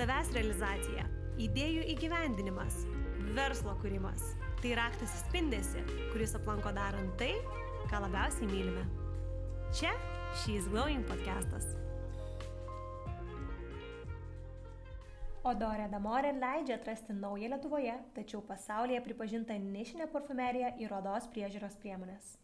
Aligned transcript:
savęs 0.00 0.30
realizacija, 0.32 1.02
idėjų 1.44 1.82
įgyvendinimas, 1.92 2.78
verslo 3.36 3.74
kūrimas. 3.82 4.30
Tai 4.62 4.70
raktas 4.78 5.12
įspindėsi, 5.18 5.82
kuris 6.14 6.32
aplanko 6.38 6.70
darant 6.72 7.10
tai, 7.20 7.34
ką 7.90 8.00
labiausiai 8.06 8.48
mylime. 8.48 8.86
Čia 9.76 9.90
She's 10.40 10.70
Glowing 10.72 11.04
podcastas. 11.10 11.66
Odorė 15.50 15.90
Damorė 15.92 16.32
leidžia 16.38 16.78
atrasti 16.78 17.18
naują 17.18 17.52
Lietuvoje, 17.52 17.98
tačiau 18.16 18.40
pasaulyje 18.48 19.02
pripažintą 19.04 19.58
nišinę 19.66 20.08
parfumeriją 20.14 20.72
ir 20.80 20.96
odos 20.96 21.28
priežiūros 21.34 21.76
priemonės. 21.84 22.38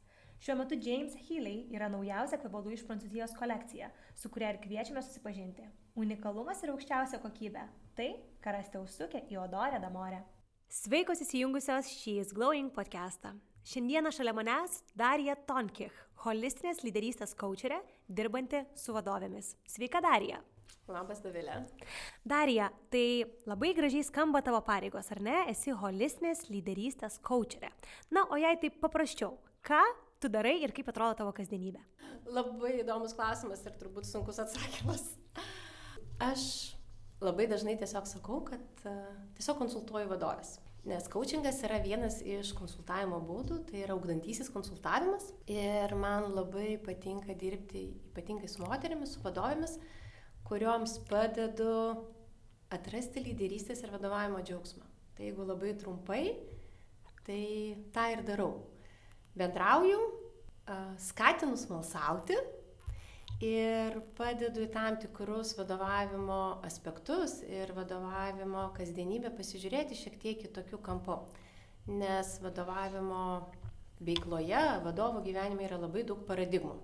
Šiuo 0.44 0.60
metu 0.60 0.76
James 0.76 1.16
Healy 1.24 1.56
yra 1.72 1.88
naujausia 1.88 2.36
kvepalų 2.44 2.76
iš 2.76 2.84
Prancūzijos 2.84 3.32
kolekcija, 3.40 3.88
su 4.12 4.28
kuria 4.28 4.52
ir 4.52 4.60
kviečiame 4.60 5.00
susipažinti. 5.00 5.72
Unikalumas 5.96 6.58
ir 6.60 6.68
aukščiausia 6.74 7.16
kokybė- 7.22 7.62
tai, 7.96 8.10
ką 8.44 8.52
rasite 8.52 8.76
užsukę 8.76 9.22
į 9.32 9.38
Odorę 9.40 9.78
Damorę. 9.80 10.18
Sveikos 10.68 11.22
įsijungusios 11.24 11.88
She's 11.88 12.34
Glowing 12.34 12.70
podcastą. 12.70 13.32
Šiandieną 13.64 14.12
šalia 14.12 14.34
manęs 14.34 14.82
Darija 14.94 15.36
Tonkich, 15.46 15.94
holistinės 16.16 16.84
lyderystės 16.84 17.34
coacherė, 17.34 17.80
dirbanti 18.10 18.66
su 18.76 18.92
vadovėmis. 18.92 19.56
Sveika 19.66 20.02
Darija. 20.02 20.42
Labas, 20.86 21.22
Davilė. 21.22 21.66
Darija, 22.26 22.70
tai 22.90 23.24
labai 23.46 23.72
gražiai 23.72 24.04
skamba 24.04 24.42
tavo 24.42 24.60
pareigos, 24.60 25.10
ar 25.10 25.20
ne? 25.20 25.46
Esi 25.48 25.72
holistinės 25.72 26.50
lyderystės 26.50 27.18
coacherė. 27.22 27.72
Na, 28.10 28.26
o 28.30 28.36
jei 28.36 28.54
taip 28.60 28.82
paprasčiau, 28.82 29.38
ką 29.64 29.80
tu 30.20 30.28
darai 30.28 30.62
ir 30.62 30.72
kaip 30.72 30.88
atrodo 30.88 31.16
tavo 31.16 31.32
kasdienybė? 31.32 31.80
Labai 32.26 32.82
įdomus 32.82 33.14
klausimas 33.14 33.64
ir 33.64 33.72
turbūt 33.80 34.04
sunkus 34.04 34.38
atsakymas. 34.38 35.16
Aš 36.22 36.42
labai 37.20 37.46
dažnai 37.50 37.76
tiesiog 37.76 38.06
sakau, 38.08 38.40
kad 38.46 38.86
uh, 38.88 39.10
tiesiog 39.36 39.58
konsultuoju 39.60 40.08
vadovės. 40.08 40.56
Nes 40.86 41.08
coachingas 41.10 41.58
yra 41.66 41.80
vienas 41.82 42.20
iš 42.22 42.52
konsultavimo 42.54 43.18
būdų, 43.26 43.58
tai 43.66 43.80
yra 43.82 43.96
augdantysis 43.96 44.52
konsultavimas. 44.54 45.32
Ir 45.50 45.92
man 45.98 46.30
labai 46.30 46.76
patinka 46.78 47.34
dirbti 47.34 47.88
ypatingai 48.12 48.48
su 48.48 48.62
moterimis, 48.62 49.16
su 49.16 49.24
vadovėmis, 49.24 49.74
kurioms 50.46 51.00
padedu 51.10 51.72
atrasti 52.70 53.24
lyderystės 53.24 53.82
ir 53.82 53.90
vadovavimo 53.90 54.38
džiaugsmą. 54.46 54.86
Tai 55.16 55.26
jeigu 55.26 55.48
labai 55.48 55.74
trumpai, 55.80 56.22
tai 57.26 57.42
tą 57.90 58.06
ir 58.14 58.22
darau 58.28 58.52
bendrauju, 59.36 59.98
skatinu 60.98 61.56
smalsauti 61.58 62.36
ir 63.42 63.98
padedu 64.16 64.62
į 64.64 64.70
tam 64.72 64.96
tikrus 65.00 65.52
vadovavimo 65.58 66.62
aspektus 66.64 67.42
ir 67.44 67.72
vadovavimo 67.76 68.70
kasdienybę 68.76 69.32
pasižiūrėti 69.36 69.98
šiek 69.98 70.16
tiek 70.22 70.40
kitokių 70.40 70.80
kampų. 70.80 71.18
Nes 71.86 72.38
vadovavimo 72.42 73.46
veikloje, 74.00 74.64
vadovo 74.84 75.22
gyvenime 75.24 75.66
yra 75.68 75.78
labai 75.78 76.02
daug 76.08 76.24
paradigmų. 76.26 76.74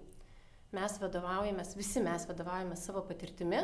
Mes 0.72 0.94
vadovaujamės, 1.00 1.74
visi 1.76 2.00
mes 2.00 2.24
vadovaujame 2.28 2.76
savo 2.80 3.02
patirtimi 3.04 3.60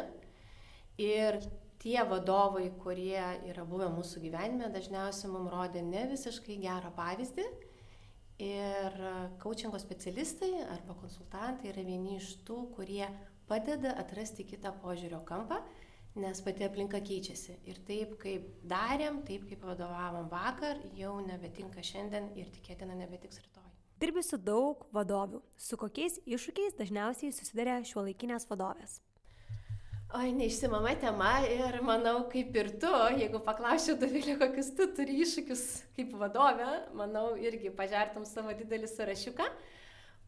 ir 1.00 1.38
tie 1.80 2.02
vadovai, 2.04 2.66
kurie 2.82 3.22
yra 3.48 3.64
buvę 3.64 3.88
mūsų 3.94 4.24
gyvenime, 4.24 4.68
dažniausiai 4.74 5.30
mums 5.32 5.52
rodė 5.52 5.84
ne 5.84 6.08
visiškai 6.10 6.58
gerą 6.60 6.90
pavyzdį 6.96 7.46
Ir 8.38 8.94
coachingo 9.42 9.78
specialistai 9.82 10.52
arba 10.70 10.94
konsultantai 11.00 11.72
yra 11.72 11.82
vieni 11.82 12.20
iš 12.20 12.36
tų, 12.46 12.60
kurie 12.76 13.02
padeda 13.50 13.96
atrasti 13.98 14.46
kitą 14.46 14.70
požiūrio 14.78 15.24
kampą, 15.26 15.58
nes 16.22 16.42
pati 16.46 16.66
aplinka 16.66 17.00
keičiasi. 17.02 17.56
Ir 17.66 17.80
taip, 17.88 18.14
kaip 18.22 18.46
darėm, 18.70 19.24
taip, 19.26 19.48
kaip 19.50 19.64
vadovavom 19.66 20.30
vakar, 20.30 20.78
jau 20.94 21.16
nebetinka 21.26 21.82
šiandien 21.82 22.30
ir 22.38 22.52
tikėtina 22.54 22.94
nebetiks 23.00 23.42
rytoj. 23.42 23.66
Dirbi 23.98 24.22
su 24.22 24.38
daug 24.38 24.86
vadovių. 24.94 25.42
Su 25.58 25.74
kokiais 25.80 26.20
iššūkiais 26.22 26.78
dažniausiai 26.78 27.34
susiduria 27.34 27.80
šiuo 27.82 28.06
laikinės 28.06 28.46
vadovės? 28.46 29.00
Oi, 30.08 30.30
neišsimama 30.32 30.94
tema 30.96 31.34
ir 31.44 31.74
manau, 31.84 32.22
kaip 32.32 32.54
ir 32.56 32.70
tu, 32.80 32.88
jeigu 33.20 33.42
paklausčiau 33.44 33.98
Davilė, 34.00 34.38
kokius 34.40 34.70
tu 34.72 34.86
turi 34.96 35.18
iššūkius 35.20 35.64
kaip 35.98 36.14
vadovė, 36.16 36.68
manau, 36.96 37.34
irgi 37.36 37.68
pažertum 37.76 38.24
savo 38.24 38.54
didelį 38.56 38.88
sąrašiuką. 38.88 39.44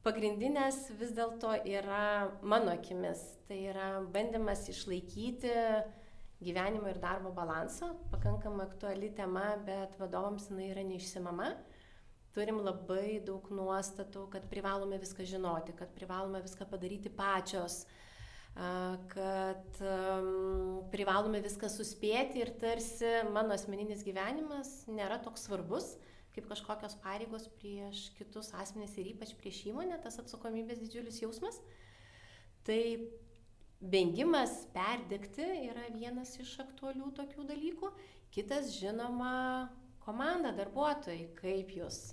Pagrindinės 0.04 0.82
vis 1.00 1.14
dėlto 1.16 1.54
yra 1.64 2.02
mano 2.44 2.74
akimis, 2.74 3.22
tai 3.48 3.62
yra 3.70 3.86
bandymas 4.12 4.66
išlaikyti 4.69 5.54
gyvenimo 6.44 6.92
ir 6.92 7.00
darbo 7.00 7.32
balansą, 7.32 7.88
pakankamai 8.12 8.66
aktuali 8.66 9.08
tema, 9.16 9.54
bet 9.64 9.96
vadovams 10.02 10.50
jinai 10.52 10.69
yra 10.74 10.84
neišsimama. 10.90 11.54
Turim 12.36 12.60
labai 12.69 13.16
daug 13.24 13.48
nuostatų, 13.48 14.28
kad 14.36 14.44
privalome 14.52 15.00
viską 15.00 15.24
žinoti, 15.24 15.72
kad 15.80 15.96
privalome 15.96 16.44
viską 16.44 16.69
padaryti 16.69 17.08
pačios, 17.08 17.86
kad 19.11 19.78
privalome 20.93 21.41
viską 21.41 21.69
suspėti 21.71 22.43
ir 22.43 22.50
tarsi 22.61 23.09
mano 23.33 23.55
asmeninis 23.55 24.03
gyvenimas 24.05 24.72
nėra 24.91 25.21
toks 25.22 25.47
svarbus 25.47 25.94
kaip 26.34 26.47
kažkokios 26.50 26.94
pareigos 27.03 27.49
prieš 27.59 28.11
kitus 28.19 28.53
asmenys 28.55 28.94
ir 28.99 29.11
ypač 29.12 29.33
prieš 29.38 29.65
įmonę, 29.72 29.99
tas 30.03 30.21
atsakomybės 30.22 30.78
didžiulis 30.83 31.19
jausmas. 31.22 31.59
Tai 32.66 32.81
vengimas 33.81 34.55
perdegti 34.75 35.47
yra 35.67 35.88
vienas 35.94 36.37
iš 36.43 36.55
aktualių 36.67 37.11
tokių 37.19 37.47
dalykų. 37.50 37.91
Kitas, 38.31 38.77
žinoma, 38.78 39.71
komanda, 40.05 40.53
darbuotojai, 40.55 41.32
kaip 41.41 41.75
juos 41.75 42.12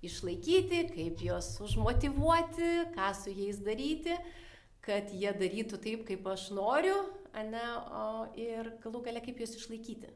išlaikyti, 0.00 0.86
kaip 0.94 1.20
juos 1.26 1.52
užmotivuoti, 1.64 2.72
ką 2.96 3.12
su 3.18 3.34
jais 3.34 3.60
daryti. 3.66 4.16
Uh, 4.16 4.47
kad 4.88 5.12
jie 5.12 5.30
darytų 5.36 5.80
taip, 5.84 6.06
kaip 6.08 6.26
aš 6.32 6.48
noriu, 6.56 6.96
ne, 7.36 7.66
o 7.92 8.06
ir 8.40 8.72
galų 8.82 9.04
gale 9.08 9.22
kaip 9.24 9.42
juos 9.42 9.54
išlaikyti. 9.58 10.10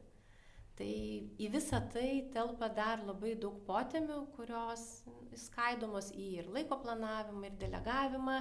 Tai 0.73 0.89
į 1.37 1.47
visą 1.53 1.77
tai 1.93 2.25
telpa 2.33 2.71
dar 2.73 3.03
labai 3.05 3.35
daug 3.37 3.59
potemių, 3.67 4.23
kurios 4.33 5.03
skaidomos 5.37 6.09
į 6.17 6.29
ir 6.39 6.49
laiko 6.49 6.79
planavimą, 6.81 7.45
ir 7.45 7.59
delegavimą, 7.61 8.39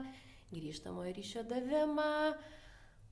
grįžtamo 0.52 1.04
ryšio 1.12 1.44
davimą, 1.48 2.32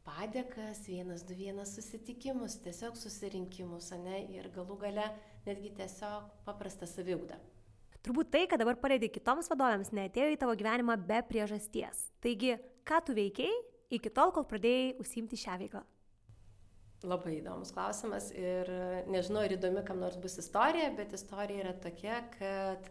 padėkas, 0.09 0.87
vienas, 0.89 1.25
du, 1.29 1.37
vienas 1.37 1.75
susitikimus, 1.77 2.57
tiesiog 2.65 2.97
susirinkimus, 2.97 3.93
ne, 4.01 4.25
ir 4.33 4.49
galų 4.57 4.81
gale 4.87 5.11
netgi 5.45 5.75
tiesiog 5.77 6.33
paprastą 6.49 6.89
saviugdą. 6.89 7.37
Turbūt 8.01 8.31
tai, 8.33 8.47
kad 8.49 8.61
dabar 8.63 8.79
padedi 8.81 9.11
kitoms 9.13 9.51
vadovėms, 9.53 9.93
neatėjo 9.93 10.33
į 10.33 10.41
tavo 10.41 10.55
gyvenimą 10.57 10.97
be 11.05 11.21
priežasties. 11.29 12.07
Taigi, 12.25 12.55
ką 12.91 13.01
tu 13.07 13.15
veikiai 13.17 13.51
iki 13.95 14.13
tol, 14.15 14.33
kol 14.35 14.47
pradėjai 14.51 14.97
užsimti 15.03 15.39
šią 15.39 15.57
veiklą? 15.65 15.83
Labai 17.07 17.39
įdomus 17.39 17.71
klausimas 17.73 18.29
ir 18.37 18.69
nežinau, 19.09 19.47
ar 19.47 19.55
įdomi 19.57 19.85
kam 19.89 20.03
nors 20.03 20.19
bus 20.21 20.37
istorija, 20.43 20.91
bet 20.99 21.15
istorija 21.17 21.65
yra 21.65 21.73
tokia, 21.81 22.19
kad 22.35 22.91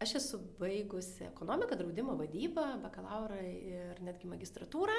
aš 0.00 0.14
esu 0.22 0.40
baigusi 0.60 1.26
ekonomiką, 1.28 1.76
draudimo 1.76 2.16
vadybą, 2.16 2.64
bakalaurą 2.86 3.42
ir 3.44 4.00
netgi 4.06 4.30
magistratūrą. 4.32 4.96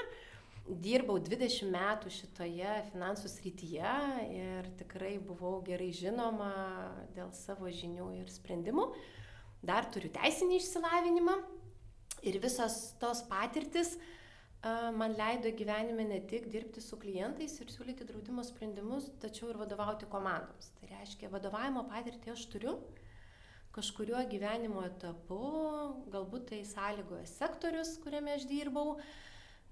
Dirbau 0.67 1.15
20 1.23 1.71
metų 1.71 2.11
šitoje 2.11 2.73
finansų 2.91 3.31
srityje 3.31 3.93
ir 4.35 4.67
tikrai 4.77 5.15
buvau 5.23 5.61
gerai 5.65 5.93
žinoma 5.95 6.51
dėl 7.15 7.31
savo 7.33 7.71
žinių 7.71 8.11
ir 8.19 8.29
sprendimų. 8.29 8.89
Uh, 8.91 9.15
dar 9.65 9.87
turiu 9.91 10.09
teisinį 10.13 10.59
išsilavinimą 10.59 11.35
ir 12.27 12.39
visos 12.43 12.93
tos 13.01 13.23
patirtis 13.29 13.95
man 14.97 15.15
leido 15.17 15.51
gyvenime 15.57 16.05
ne 16.07 16.19
tik 16.29 16.47
dirbti 16.53 16.81
su 16.83 16.97
klientais 16.99 17.57
ir 17.61 17.71
siūlyti 17.73 18.07
draudimo 18.07 18.45
sprendimus, 18.45 19.09
tačiau 19.21 19.51
ir 19.51 19.59
vadovauti 19.61 20.09
komandoms. 20.11 20.71
Tai 20.79 20.89
reiškia, 20.93 21.31
vadovavimo 21.33 21.85
patirtį 21.91 22.33
aš 22.33 22.45
turiu 22.53 22.77
kažkuriuo 23.77 24.23
gyvenimo 24.31 24.81
etapu, 24.87 25.37
galbūt 26.09 26.47
tai 26.51 26.63
sąlygoja 26.65 27.27
sektorius, 27.29 27.93
kuriame 28.01 28.33
aš 28.33 28.47
dirbau, 28.49 28.95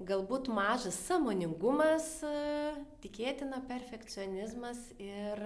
galbūt 0.06 0.52
mažas 0.54 0.98
samoningumas, 1.08 2.19
tikėtina 3.02 3.64
perfekcionizmas 3.66 4.92
ir 5.02 5.42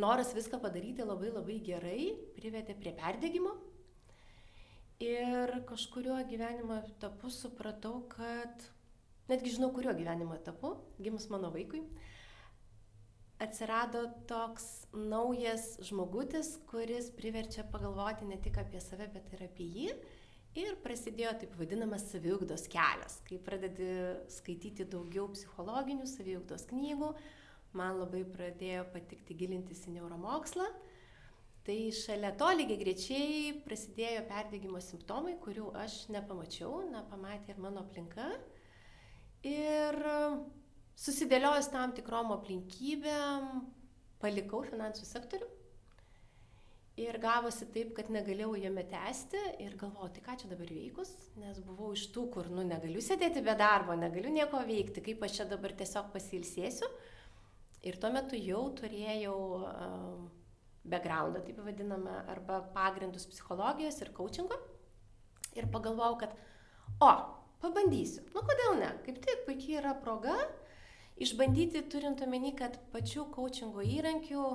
noras 0.00 0.32
viską 0.36 0.60
padaryti 0.62 1.04
labai 1.04 1.32
labai 1.34 1.58
gerai 1.66 2.00
privedė 2.38 2.78
prie 2.80 2.94
perdėgymo. 2.96 3.52
Ir 5.02 5.50
kažkurio 5.68 6.16
gyvenimo 6.24 6.78
etapu 6.80 7.28
supratau, 7.28 7.98
kad, 8.08 8.62
netgi 9.28 9.52
žinau, 9.58 9.68
kuriuo 9.76 9.92
gyvenimo 9.92 10.32
etapu, 10.38 10.70
gimus 10.96 11.26
mano 11.28 11.50
vaikui, 11.52 11.82
atsirado 13.44 14.06
toks 14.30 14.86
naujas 14.96 15.74
žmogutis, 15.84 16.54
kuris 16.70 17.10
priverčia 17.12 17.66
pagalvoti 17.68 18.24
ne 18.24 18.40
tik 18.40 18.56
apie 18.62 18.80
save, 18.80 19.10
bet 19.12 19.36
ir 19.36 19.44
apie 19.50 19.68
jį. 19.68 19.90
Ir 20.56 20.78
prasidėjo 20.80 21.34
taip 21.42 21.52
vadinamas 21.60 22.06
saviugdos 22.08 22.64
kelias, 22.72 23.18
kai 23.28 23.36
pradedi 23.36 23.90
skaityti 24.32 24.88
daugiau 24.88 25.28
psichologinių 25.34 26.08
saviugdos 26.08 26.64
knygų, 26.70 27.12
man 27.76 28.00
labai 28.00 28.22
pradėjo 28.24 28.86
patikti 28.94 29.36
gilintis 29.36 29.84
į 29.84 29.98
neuromokslą. 29.98 30.70
Tai 31.66 31.76
šalia 31.98 32.30
to 32.38 32.48
lygiai 32.54 32.78
grečiai 32.78 33.52
prasidėjo 33.64 34.22
perdėgymo 34.28 34.78
simptomai, 34.84 35.34
kurių 35.42 35.72
aš 35.82 36.04
nepamačiau, 36.14 36.84
nepamatė 36.92 37.54
ir 37.54 37.62
mano 37.64 37.82
aplinka. 37.82 38.28
Ir 39.46 39.98
susidėliojus 40.94 41.72
tam 41.74 41.94
tikrom 41.96 42.30
aplinkybėm, 42.36 43.50
palikau 44.22 44.62
finansų 44.66 45.08
sektorių 45.10 45.50
Ir 46.96 47.18
gavosi 47.20 47.66
taip, 47.74 47.90
kad 47.92 48.08
negalėjau 48.08 48.54
jame 48.56 48.80
tęsti 48.88 49.40
ir 49.60 49.74
galvojau, 49.76 50.14
tai 50.14 50.22
ką 50.24 50.36
čia 50.40 50.48
dabar 50.48 50.70
veikus, 50.72 51.10
nes 51.36 51.58
buvau 51.60 51.90
iš 51.92 52.06
tų, 52.14 52.22
kur, 52.32 52.46
nu, 52.48 52.62
negaliu 52.64 53.02
sėdėti 53.04 53.42
be 53.44 53.52
darbo, 53.60 53.92
negaliu 54.00 54.30
nieko 54.32 54.62
veikti, 54.64 55.02
kaip 55.04 55.26
aš 55.26 55.34
čia 55.36 55.44
dabar 55.50 55.74
tiesiog 55.76 56.08
pasilsėsiu. 56.14 56.88
Ir 57.84 57.98
tuo 58.00 58.08
metu 58.14 58.40
jau 58.40 58.62
turėjau 58.78 59.36
um, 59.58 60.22
backgroundą, 60.92 61.42
taip 61.46 61.58
vadiname, 61.64 62.14
arba 62.32 62.60
pagrindus 62.74 63.26
psichologijos 63.30 64.00
ir 64.02 64.12
coachingo. 64.16 64.58
Ir 65.56 65.68
pagalvojau, 65.72 66.18
kad, 66.20 66.36
o, 67.00 67.10
pabandysiu. 67.64 68.26
Nu, 68.34 68.44
kodėl 68.44 68.80
ne? 68.82 68.92
Kaip 69.06 69.20
tik 69.24 69.44
puikiai 69.48 69.80
yra 69.80 69.94
proga 69.98 70.36
išbandyti, 71.16 71.86
turint 71.92 72.20
omeny, 72.24 72.52
kad 72.58 72.76
pačių 72.92 73.30
coachingo 73.32 73.84
įrankių 73.84 74.46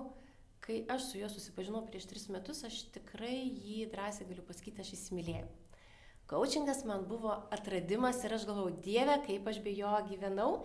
kai 0.61 0.85
aš 0.93 1.09
su 1.09 1.17
juo 1.17 1.29
susipažinau 1.29 1.81
prieš 1.87 2.05
tris 2.09 2.27
metus, 2.29 2.61
aš 2.67 2.83
tikrai 2.93 3.39
jį 3.49 3.87
drąsiai 3.91 4.27
galiu 4.29 4.43
pasakyti, 4.45 4.83
aš 4.83 4.93
įsimylėjau. 4.97 5.47
Coachingas 6.31 6.85
man 6.87 7.07
buvo 7.09 7.33
atradimas 7.51 8.21
ir 8.23 8.35
aš 8.37 8.45
galvojau, 8.47 8.77
Dieve, 8.85 9.17
kaip 9.25 9.49
aš 9.51 9.59
be 9.65 9.73
jo 9.75 9.91
gyvenau, 10.07 10.61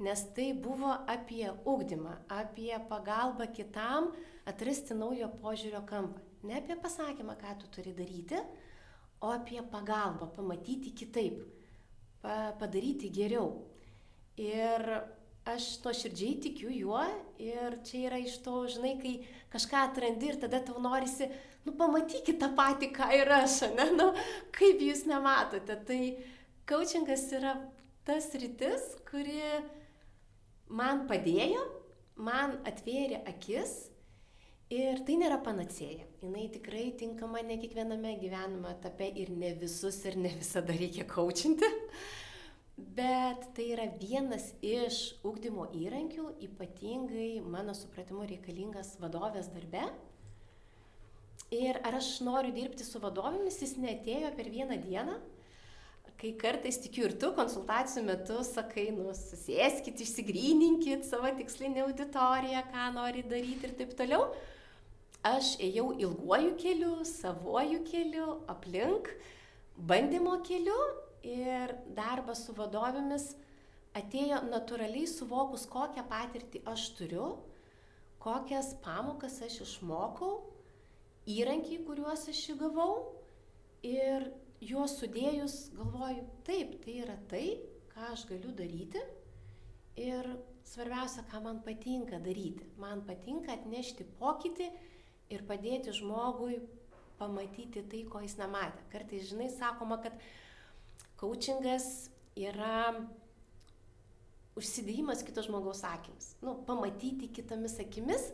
nes 0.00 0.24
tai 0.34 0.50
buvo 0.56 0.90
apie 1.06 1.46
ugdymą, 1.68 2.16
apie 2.28 2.72
pagalbą 2.88 3.46
kitam 3.52 4.10
atrasti 4.48 4.96
naujo 4.96 5.28
požiūrio 5.42 5.84
kampą. 5.86 6.20
Ne 6.42 6.56
apie 6.56 6.76
pasakymą, 6.80 7.36
ką 7.36 7.56
tu 7.60 7.68
turi 7.68 7.92
daryti, 7.92 8.40
o 9.20 9.32
apie 9.34 9.60
pagalbą, 9.62 10.30
pamatyti 10.36 10.94
kitaip, 10.96 11.42
pa 12.22 12.52
padaryti 12.58 13.10
geriau. 13.12 13.52
Ir 14.40 14.86
aš 15.50 15.66
nuoširdžiai 15.84 16.38
tikiu 16.46 16.70
juo 16.72 17.02
ir 17.40 17.76
čia 17.84 18.06
yra 18.08 18.20
iš 18.20 18.38
to, 18.44 18.54
žinai, 18.72 18.94
kai 19.00 19.14
kažką 19.52 19.84
atrandi 19.88 20.30
ir 20.30 20.38
tada 20.40 20.62
tau 20.64 20.80
norisi, 20.80 21.28
nu 21.66 21.74
pamatykit 21.76 22.40
tą 22.40 22.50
patį, 22.56 22.90
ką 22.96 23.10
ir 23.18 23.32
aš, 23.40 23.60
ne, 23.76 23.90
nu 23.96 24.10
kaip 24.56 24.80
jūs 24.80 25.04
nematote. 25.10 25.76
Tai 25.88 26.00
coachingas 26.68 27.26
yra 27.36 27.56
tas 28.08 28.30
rytis, 28.40 28.94
kuri 29.10 29.42
man 30.70 31.04
padėjo, 31.10 31.62
man 32.20 32.58
atvėrė 32.68 33.20
akis 33.28 33.74
ir 34.70 35.02
tai 35.06 35.18
nėra 35.20 35.40
panacėja. 35.44 36.06
Jis 36.20 36.54
tikrai 36.56 36.90
tinkama 37.00 37.42
ne 37.42 37.58
kiekviename 37.60 38.16
gyvenimo 38.22 38.70
etape 38.70 39.08
ir 39.18 39.32
ne 39.34 39.54
visus 39.58 39.98
ir 40.06 40.18
ne 40.20 40.32
visada 40.38 40.76
reikia 40.76 41.08
coachinti 41.08 41.68
bet 42.96 43.48
tai 43.54 43.66
yra 43.74 43.86
vienas 44.00 44.50
iš 44.64 45.00
ugdymo 45.26 45.66
įrankių, 45.76 46.26
ypatingai 46.46 47.40
mano 47.44 47.74
supratimu 47.76 48.26
reikalingas 48.28 48.94
vadovės 49.02 49.50
darbe. 49.52 49.84
Ir 51.54 51.80
ar 51.84 51.98
aš 51.98 52.20
noriu 52.24 52.54
dirbti 52.54 52.86
su 52.86 53.00
vadovėmis, 53.02 53.58
jis 53.62 53.74
netėjo 53.82 54.30
per 54.36 54.50
vieną 54.52 54.78
dieną, 54.84 55.16
kai 56.20 56.34
kartais 56.36 56.76
tikiu 56.82 57.06
ir 57.08 57.14
tu 57.20 57.30
konsultacijų 57.36 58.04
metu 58.04 58.38
sakai, 58.44 58.90
nu, 58.92 59.08
susėskit, 59.16 60.02
išsigryninkit 60.04 61.06
savo 61.08 61.30
tikslinę 61.38 61.86
auditoriją, 61.86 62.64
ką 62.72 62.88
nori 62.96 63.24
daryti 63.24 63.68
ir 63.68 63.76
taip 63.78 63.94
toliau. 63.96 64.26
Aš 65.24 65.54
ėjau 65.60 65.90
ilguoju 66.00 66.54
keliu, 66.60 66.94
savuoju 67.08 67.82
keliu, 67.88 68.26
aplink, 68.48 69.08
bandymo 69.76 70.38
keliu 70.44 70.76
ir 71.24 71.74
darbas 71.96 72.46
su 72.46 72.54
vadovėmis 72.56 73.34
atėjo 73.96 74.42
natūraliai 74.48 75.08
suvokus, 75.10 75.66
kokią 75.68 76.04
patirtį 76.08 76.62
aš 76.72 76.86
turiu, 76.96 77.30
kokias 78.22 78.74
pamokas 78.84 79.40
aš 79.44 79.60
išmokau, 79.66 80.38
įrankiai, 81.28 81.82
kuriuos 81.84 82.28
aš 82.30 82.44
įgavau 82.54 82.92
ir 83.84 84.28
juos 84.60 84.98
sudėjus 85.00 85.70
galvoju, 85.76 86.24
taip, 86.46 86.76
tai 86.84 86.96
yra 87.04 87.16
tai, 87.30 87.46
ką 87.94 88.12
aš 88.12 88.26
galiu 88.28 88.52
daryti 88.56 89.02
ir 90.00 90.28
svarbiausia, 90.68 91.24
ką 91.30 91.42
man 91.44 91.62
patinka 91.64 92.20
daryti. 92.22 92.66
Man 92.80 93.04
patinka 93.08 93.54
atnešti 93.56 94.06
pokytį 94.20 94.68
ir 95.34 95.46
padėti 95.48 95.94
žmogui 95.96 96.60
pamatyti 97.20 97.82
tai, 97.88 98.04
ko 98.08 98.22
jis 98.24 98.36
nematė. 98.40 98.84
Kartais, 98.92 99.28
žinai, 99.30 99.50
sakoma, 99.52 100.00
kad 100.02 100.16
Coachingas 101.20 102.08
yra 102.38 102.94
užsidėjimas 104.58 105.24
kito 105.26 105.44
žmogaus 105.44 105.82
akims. 105.86 106.34
Nu, 106.44 106.56
pamatyti 106.68 107.28
kitomis 107.36 107.76
akimis. 107.82 108.30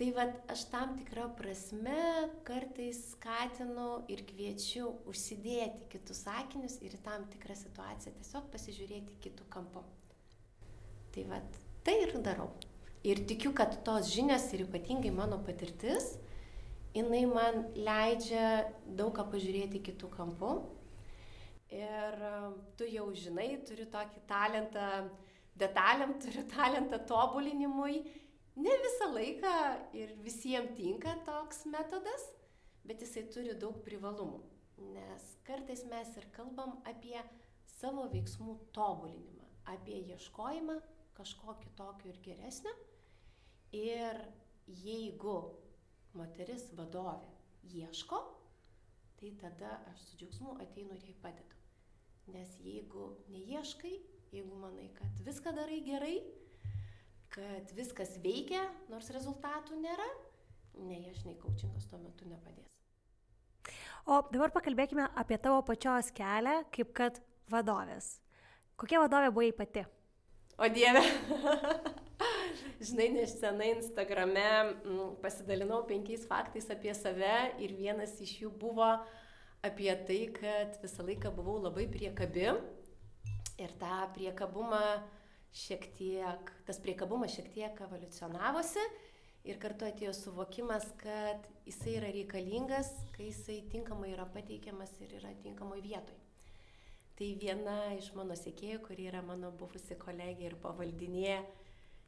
Tai 0.00 0.08
vad 0.16 0.32
aš 0.48 0.62
tam 0.72 0.94
tikrą 0.96 1.26
prasme 1.36 2.30
kartais 2.48 3.02
skatinu 3.12 4.00
ir 4.08 4.22
kviečiu 4.24 4.86
užsidėti 5.10 5.90
kitus 5.92 6.22
sakinius 6.24 6.78
ir 6.80 6.96
į 6.96 7.02
tam 7.04 7.26
tikrą 7.34 7.56
situaciją 7.60 8.14
tiesiog 8.16 8.48
pasižiūrėti 8.54 9.18
kitų 9.26 9.48
kampų. 9.52 9.84
Tai 11.12 11.26
vad 11.34 11.60
tai 11.84 11.98
ir 12.06 12.16
darau. 12.24 12.48
Ir 13.04 13.20
tikiu, 13.28 13.52
kad 13.56 13.76
tos 13.84 14.08
žinios 14.12 14.48
ir 14.56 14.64
ypatingai 14.64 15.12
mano 15.12 15.38
patirtis, 15.44 16.14
jinai 16.96 17.26
man 17.28 17.66
leidžia 17.76 18.72
daug 18.88 19.12
ką 19.16 19.28
pažiūrėti 19.32 19.84
kitų 19.84 20.12
kampų 20.16 20.54
Ir 21.70 22.22
um, 22.26 22.54
tu 22.74 22.86
jau 22.90 23.06
žinai, 23.14 23.52
turi 23.62 23.84
tokį 23.86 24.24
talentą 24.26 24.86
detalėm, 25.60 26.16
turi 26.22 26.42
talentą 26.50 26.98
tobulinimui. 27.06 28.00
Ne 28.60 28.72
visą 28.84 29.06
laiką 29.14 29.52
ir 29.96 30.10
visiems 30.24 30.74
tinka 30.76 31.14
toks 31.24 31.62
metodas, 31.72 32.24
bet 32.84 33.00
jisai 33.00 33.22
turi 33.32 33.54
daug 33.56 33.78
privalumų. 33.86 34.40
Nes 34.92 35.28
kartais 35.46 35.84
mes 35.88 36.10
ir 36.20 36.26
kalbam 36.36 36.74
apie 36.88 37.16
savo 37.78 38.04
veiksmų 38.12 38.56
tobulinimą, 38.76 39.46
apie 39.72 40.00
ieškojimą 40.12 40.76
kažko 41.16 41.56
kitokio 41.62 42.12
ir 42.12 42.20
geresnio. 42.24 42.72
Ir 43.76 44.20
jeigu 44.66 45.36
moteris 46.18 46.66
vadovė 46.76 47.30
ieško, 47.80 48.20
tai 49.20 49.32
tada 49.40 49.76
aš 49.92 50.04
su 50.08 50.20
džiaugsmu 50.20 50.58
ateinu 50.64 50.96
ir 50.98 51.08
jai 51.08 51.16
padedu. 51.22 51.56
Nes 52.34 52.52
jeigu 52.64 53.08
neieškai, 53.32 53.94
jeigu 54.34 54.60
manai, 54.60 54.90
kad 54.98 55.24
viską 55.26 55.54
darai 55.56 55.80
gerai, 55.86 56.16
kad 57.34 57.70
viskas 57.76 58.16
veikia, 58.22 58.62
nors 58.90 59.10
rezultatų 59.14 59.78
nėra, 59.80 60.08
nei 60.86 61.04
aš, 61.10 61.22
nei 61.28 61.36
coachingas 61.40 61.86
tuo 61.90 62.00
metu 62.02 62.28
nepadės. 62.30 62.66
O 64.08 64.22
dabar 64.32 64.52
pakalbėkime 64.54 65.06
apie 65.20 65.38
tavo 65.38 65.60
pačios 65.66 66.10
kelią, 66.16 66.62
kaip 66.74 66.92
kad 66.96 67.20
vadovės. 67.52 68.18
Kokia 68.80 69.02
vadovė 69.02 69.30
buvai 69.34 69.50
pati? 69.54 69.84
O 70.60 70.68
Dieve. 70.72 71.02
Žinai, 72.86 73.10
nes 73.12 73.32
senai 73.36 73.74
Instagrame 73.74 74.44
m, 74.64 75.00
pasidalinau 75.20 75.82
penkiais 75.88 76.24
faktais 76.28 76.68
apie 76.72 76.92
save 76.96 77.34
ir 77.60 77.74
vienas 77.76 78.16
iš 78.24 78.38
jų 78.42 78.52
buvo 78.60 78.88
uh, 78.88 79.18
apie 79.62 79.92
tai, 80.06 80.20
kad 80.32 80.76
visą 80.82 81.04
laiką 81.04 81.32
buvau 81.36 81.58
labai 81.60 81.86
priekabi 81.90 82.46
ir 83.60 83.72
tą 83.80 83.96
priekabumą 84.14 84.84
šiek 85.56 85.86
tiek, 85.98 86.50
tas 86.66 86.78
priekabumas 86.82 87.34
šiek 87.34 87.50
tiek 87.54 87.80
evoliucionavosi 87.86 88.82
ir 89.48 89.58
kartu 89.60 89.86
atėjo 89.88 90.12
suvokimas, 90.14 90.86
kad 91.00 91.46
jisai 91.66 91.96
yra 91.98 92.10
reikalingas, 92.14 92.92
kai 93.16 93.30
jisai 93.30 93.60
tinkamai 93.72 94.12
yra 94.14 94.26
pateikiamas 94.30 94.92
ir 95.00 95.16
yra 95.20 95.32
tinkamoje 95.42 95.84
vietoje. 95.86 96.20
Tai 97.20 97.32
viena 97.40 97.76
iš 97.98 98.12
mano 98.16 98.36
sėkėjų, 98.36 98.78
kuri 98.86 99.10
yra 99.10 99.20
mano 99.24 99.50
buvusi 99.52 99.96
kolegė 100.00 100.46
ir 100.48 100.54
pavaldinė, 100.62 101.34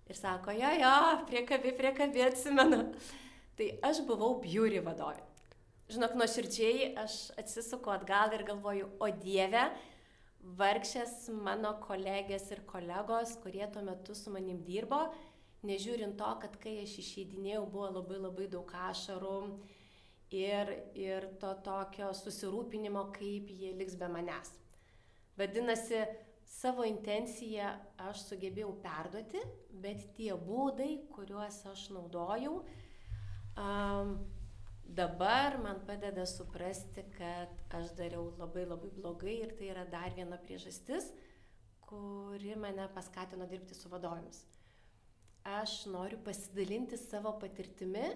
ir 0.08 0.16
sako, 0.16 0.54
jo, 0.56 0.70
jo, 0.80 0.94
priekabi, 1.28 1.74
priekabi, 1.76 2.24
atsimenu. 2.24 2.86
Tai 3.58 3.68
aš 3.90 4.00
buvau 4.08 4.38
biuri 4.40 4.80
vadovė. 4.84 5.20
Žinok, 5.92 6.14
nuoširdžiai 6.16 6.94
aš 7.02 7.16
atsisuku 7.36 7.92
atgal 7.92 8.32
ir 8.32 8.46
galvoju, 8.48 8.88
o 8.96 9.08
Dieve, 9.20 9.66
vargšės 10.42 11.28
mano 11.44 11.76
kolegės 11.82 12.48
ir 12.50 12.64
kolegos, 12.66 13.36
kurie 13.42 13.66
tuo 13.72 13.82
metu 13.86 14.14
su 14.18 14.32
manim 14.34 14.62
dirbo, 14.66 15.04
nežiūrint 15.66 16.18
to, 16.18 16.30
kad 16.42 16.58
kai 16.62 16.80
aš 16.82 16.96
išeidinėjau, 17.02 17.62
buvo 17.70 17.92
labai 17.98 18.18
labai 18.18 18.48
daug 18.50 18.74
ašarų 18.88 19.36
ir, 20.34 20.74
ir 20.98 21.28
to 21.40 21.52
tokio 21.64 22.10
susirūpinimo, 22.16 23.06
kaip 23.14 23.50
jie 23.54 23.72
liks 23.78 23.96
be 24.00 24.10
manęs. 24.10 24.50
Vadinasi, 25.38 26.02
savo 26.48 26.84
intenciją 26.84 27.70
aš 28.10 28.26
sugebėjau 28.28 28.74
perduoti, 28.82 29.40
bet 29.82 30.10
tie 30.16 30.32
būdai, 30.36 30.90
kuriuos 31.14 31.62
aš 31.70 31.86
naudojau, 31.94 32.58
um, 33.56 34.16
dabar 34.96 35.58
man 35.62 35.80
padeda 35.86 36.26
suprasti, 36.28 37.04
kad 37.16 37.74
aš 37.78 37.94
dariau 37.98 38.30
labai 38.40 38.66
labai 38.68 38.90
blogai 38.96 39.38
ir 39.44 39.56
tai 39.58 39.70
yra 39.74 39.86
dar 39.96 40.14
viena 40.18 40.38
priežastis, 40.46 41.10
kuri 41.86 42.54
mane 42.56 42.88
paskatino 42.96 43.48
dirbti 43.48 43.76
su 43.78 43.90
vadovėmis. 43.92 44.44
Aš 45.58 45.82
noriu 45.90 46.20
pasidalinti 46.22 47.00
savo 47.00 47.34
patirtimi 47.42 48.06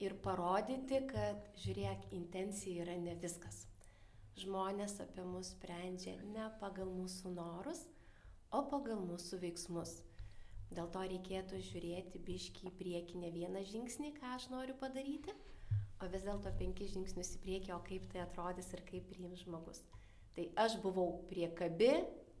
ir 0.00 0.16
parodyti, 0.24 1.04
kad 1.12 1.52
žiūrėk, 1.66 2.10
intencija 2.16 2.86
yra 2.86 2.96
ne 2.98 3.14
viskas 3.20 3.64
žmonės 4.40 4.98
apie 5.02 5.24
mus 5.26 5.52
sprendžia 5.54 6.16
ne 6.34 6.48
pagal 6.60 6.90
mūsų 6.90 7.34
norus, 7.36 7.84
o 8.50 8.62
pagal 8.70 9.02
mūsų 9.06 9.40
veiksmus. 9.44 9.98
Dėl 10.74 10.88
to 10.94 11.04
reikėtų 11.10 11.60
žiūrėti 11.68 12.22
biški 12.26 12.70
į 12.70 12.72
priekį 12.80 13.20
ne 13.22 13.30
vieną 13.34 13.62
žingsnį, 13.70 14.14
ką 14.18 14.34
aš 14.38 14.48
noriu 14.50 14.74
padaryti, 14.80 15.34
o 16.04 16.10
vis 16.12 16.24
dėlto 16.26 16.52
penkis 16.58 16.92
žingsnius 16.94 17.34
į 17.38 17.42
priekį, 17.44 17.72
o 17.76 17.80
kaip 17.86 18.06
tai 18.12 18.24
atrodys 18.24 18.70
ir 18.76 18.84
kaip 18.88 19.06
priims 19.10 19.44
žmogus. 19.44 19.80
Tai 20.34 20.48
aš 20.64 20.76
buvau 20.82 21.22
priekabi 21.30 21.92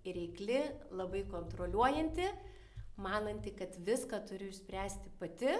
reikli, 0.04 0.60
labai 0.92 1.22
kontroliuojanti, 1.30 2.26
mananti, 3.00 3.54
kad 3.56 3.76
viską 3.86 4.20
turiu 4.28 4.50
išspręsti 4.52 5.14
pati 5.20 5.54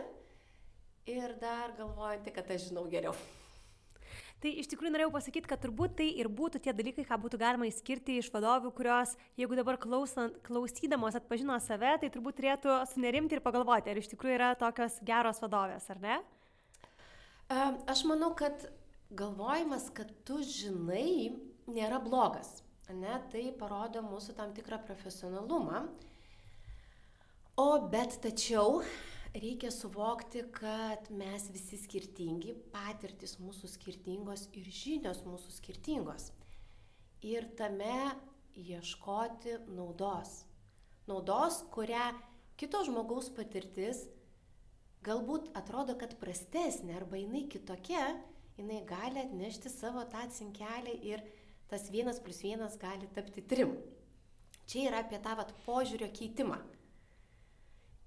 ir 1.11 1.39
dar 1.41 1.73
galvojanti, 1.79 2.35
kad 2.35 2.51
aš 2.51 2.69
žinau 2.71 2.85
geriau. 2.91 3.15
Tai 4.45 4.51
iš 4.61 4.67
tikrųjų 4.69 4.93
norėjau 4.93 5.13
pasakyti, 5.15 5.49
kad 5.49 5.61
turbūt 5.63 5.95
tai 5.97 6.11
ir 6.21 6.29
būtų 6.29 6.61
tie 6.61 6.75
dalykai, 6.77 7.07
ką 7.09 7.17
būtų 7.23 7.39
galima 7.41 7.65
įskirti 7.65 8.19
iš 8.21 8.27
vadovių, 8.35 8.75
kurios, 8.77 9.15
jeigu 9.41 9.57
dabar 9.57 9.79
klausant, 9.81 10.37
klausydamos 10.45 11.17
atpažino 11.17 11.57
save, 11.65 11.95
tai 12.03 12.11
turbūt 12.13 12.37
turėtų 12.43 12.75
sunerimti 12.91 13.39
ir 13.39 13.41
pagalvoti, 13.47 13.89
ar 13.89 14.03
iš 14.03 14.11
tikrųjų 14.13 14.37
yra 14.37 14.51
tokios 14.61 14.99
geros 15.07 15.41
vadovės, 15.41 15.89
ar 15.95 16.03
ne? 16.03 16.19
Aš 17.49 18.05
manau, 18.09 18.33
kad 18.37 18.67
galvojimas, 19.13 19.91
kad 19.95 20.11
tu 20.25 20.41
žinai, 20.43 21.35
nėra 21.69 22.01
blogas. 22.01 22.63
Ne? 22.89 23.19
Tai 23.33 23.43
parodo 23.61 24.03
mūsų 24.05 24.37
tam 24.37 24.53
tikrą 24.57 24.79
profesionalumą. 24.85 25.85
O 27.61 27.69
bet 27.89 28.19
tačiau 28.25 28.81
reikia 29.35 29.71
suvokti, 29.71 30.43
kad 30.57 31.11
mes 31.15 31.47
visi 31.55 31.79
skirtingi, 31.81 32.55
patirtis 32.73 33.37
mūsų 33.41 33.71
skirtingos 33.77 34.49
ir 34.57 34.69
žinios 34.69 35.23
mūsų 35.27 35.55
skirtingos. 35.59 36.31
Ir 37.25 37.47
tame 37.59 38.15
ieškoti 38.59 39.61
naudos. 39.75 40.45
Naudos, 41.09 41.63
kurią 41.75 42.13
kito 42.61 42.83
žmogaus 42.87 43.31
patirtis 43.35 44.05
galbūt 45.05 45.51
atrodo, 45.59 45.97
kad 46.01 46.17
prastesnė 46.21 46.97
arba 46.99 47.21
jinai 47.21 47.45
kitokia, 47.53 48.05
jinai 48.59 48.83
gali 48.89 49.23
atnešti 49.25 49.73
savo 49.73 50.05
tą 50.11 50.25
cinkelį 50.37 50.95
ir 51.11 51.25
tas 51.71 51.89
vienas 51.93 52.21
plus 52.23 52.43
vienas 52.45 52.79
gali 52.81 53.09
tapti 53.17 53.43
trim. 53.43 53.75
Čia 54.71 54.89
yra 54.89 55.03
apie 55.05 55.19
tą 55.21 55.35
vat, 55.37 55.53
požiūrio 55.67 56.09
keitimą. 56.15 56.57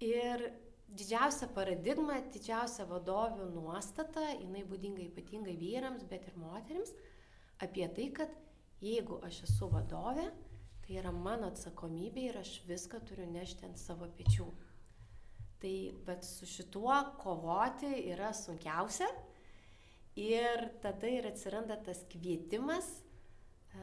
Ir 0.01 0.47
didžiausia 0.87 1.49
paradigma, 1.53 2.19
didžiausia 2.33 2.87
vadovių 2.89 3.49
nuostata, 3.53 4.23
jinai 4.37 4.63
būdinga 4.69 5.03
ypatingai 5.09 5.57
vyrams, 5.59 6.05
bet 6.09 6.25
ir 6.29 6.37
moteriams, 6.41 6.93
apie 7.61 7.87
tai, 7.93 8.09
kad 8.13 8.33
jeigu 8.81 9.19
aš 9.25 9.43
esu 9.49 9.69
vadovė, 9.73 10.29
tai 10.85 10.99
yra 11.01 11.11
mano 11.11 11.49
atsakomybė 11.51 12.29
ir 12.29 12.39
aš 12.41 12.59
viską 12.67 13.01
turiu 13.09 13.27
nešti 13.29 13.67
ant 13.67 13.81
savo 13.81 14.07
pečių. 14.17 14.47
Tai 15.61 15.75
bet 16.05 16.25
su 16.25 16.45
šituo 16.45 16.95
kovoti 17.17 17.89
yra 18.11 18.29
sunkiausia 18.37 19.07
ir 20.17 20.67
tada 20.83 21.09
ir 21.09 21.25
atsiranda 21.29 21.79
tas 21.85 22.03
kvietimas, 22.11 22.85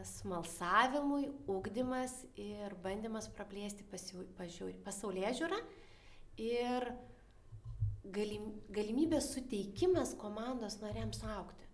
smalsavimui, 0.03 1.29
ugdymas 1.51 2.15
ir 2.41 2.75
bandymas 2.83 3.29
praplėsti 3.35 3.87
pasaulyje 3.87 5.35
žiūrą 5.41 5.59
ir 6.43 6.89
galim, 8.17 8.49
galimybės 8.75 9.31
suteikimas 9.35 10.15
komandos 10.19 10.81
nariams 10.83 11.23
aukti. 11.37 11.69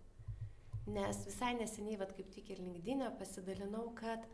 Nes 0.91 1.23
visai 1.27 1.53
neseniai, 1.57 1.97
vad 2.01 2.13
kaip 2.17 2.29
tik 2.33 2.51
ir 2.53 2.61
linkdinę 2.61 3.11
pasidalinau, 3.19 3.91
kad 3.97 4.25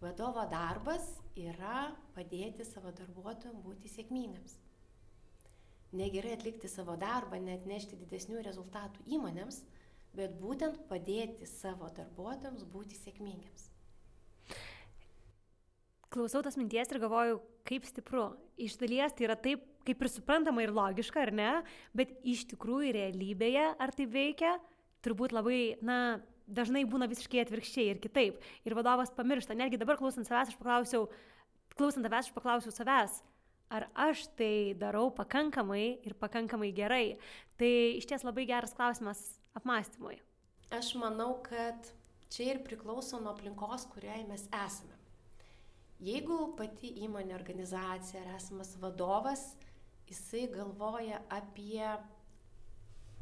vadovo 0.00 0.44
darbas 0.50 1.08
yra 1.40 1.90
padėti 2.16 2.64
savo 2.68 2.92
darbuotojams 2.96 3.64
būti 3.64 3.92
sėkmingams. 3.92 4.58
Negerai 5.92 6.34
atlikti 6.34 6.68
savo 6.68 6.96
darbą, 6.98 7.38
net 7.40 7.68
nešti 7.68 7.98
didesnių 8.00 8.42
rezultatų 8.42 9.06
įmonėms, 9.06 9.62
bet 10.16 10.34
būtent 10.40 10.82
padėti 10.90 11.46
savo 11.46 11.92
darbuotojams 11.94 12.66
būti 12.72 12.98
sėkmingiams 12.98 13.70
klausau 16.16 16.42
tos 16.44 16.56
minties 16.56 16.90
ir 16.90 17.00
galvoju, 17.02 17.40
kaip 17.68 17.84
stipru. 17.88 18.30
Iš 18.56 18.78
dalies 18.80 19.14
tai 19.16 19.26
yra 19.28 19.36
taip, 19.36 19.64
kaip 19.86 20.00
ir 20.00 20.10
suprantama 20.10 20.64
ir 20.64 20.72
logiška, 20.74 21.26
ar 21.26 21.32
ne, 21.34 21.50
bet 21.96 22.14
iš 22.24 22.46
tikrųjų 22.52 22.94
realybėje, 22.96 23.66
ar 23.82 23.92
tai 23.94 24.08
veikia, 24.10 24.56
turbūt 25.04 25.34
labai, 25.36 25.76
na, 25.84 26.18
dažnai 26.46 26.86
būna 26.88 27.08
visiškai 27.10 27.42
atvirkščiai 27.44 27.90
ir 27.92 28.02
kitaip. 28.02 28.40
Ir 28.64 28.76
vadovas 28.78 29.12
pamiršta, 29.14 29.58
netgi 29.58 29.80
dabar 29.82 30.00
klausant 30.00 30.28
savęs, 30.28 30.54
aš 30.54 30.60
paklausiau, 30.60 31.10
klausant 31.76 32.06
tavęs, 32.06 32.30
aš 32.30 32.36
paklausiau 32.36 32.74
savęs, 32.74 33.20
ar 33.70 33.88
aš 33.94 34.26
tai 34.38 34.74
darau 34.78 35.10
pakankamai 35.10 35.98
ir 36.06 36.14
pakankamai 36.14 36.72
gerai. 36.74 37.18
Tai 37.56 37.72
iš 37.98 38.06
ties 38.06 38.24
labai 38.26 38.46
geras 38.46 38.74
klausimas 38.76 39.22
apmąstymui. 39.56 40.20
Aš 40.74 40.94
manau, 41.00 41.38
kad 41.46 41.92
čia 42.30 42.54
ir 42.54 42.62
priklauso 42.66 43.20
nuo 43.22 43.32
aplinkos, 43.32 43.86
kurioje 43.92 44.26
mes 44.28 44.46
esame. 44.50 44.96
Jeigu 46.02 46.52
pati 46.58 46.90
įmonė, 47.06 47.32
organizacija 47.38 48.20
ar 48.20 48.34
esamas 48.36 48.74
vadovas, 48.82 49.54
jisai 50.06 50.44
galvoja 50.52 51.22
apie 51.32 51.86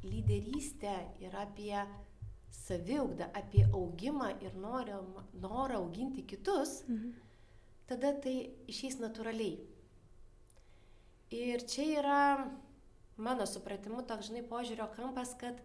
lyderystę 0.05 0.97
ir 1.23 1.37
apie 1.39 1.77
saviugdą, 2.55 3.29
apie 3.33 3.65
augimą 3.73 4.33
ir 4.43 4.57
norą, 4.59 4.99
norą 5.39 5.79
auginti 5.85 6.25
kitus, 6.27 6.83
mhm. 6.89 7.15
tada 7.87 8.13
tai 8.25 8.37
išeis 8.71 8.99
natūraliai. 9.03 9.61
Ir 11.33 11.65
čia 11.69 11.87
yra 12.01 12.23
mano 13.17 13.47
supratimu 13.49 14.03
toks, 14.09 14.29
žinai, 14.29 14.45
požiūrio 14.49 14.91
kampas, 14.97 15.33
kad 15.41 15.61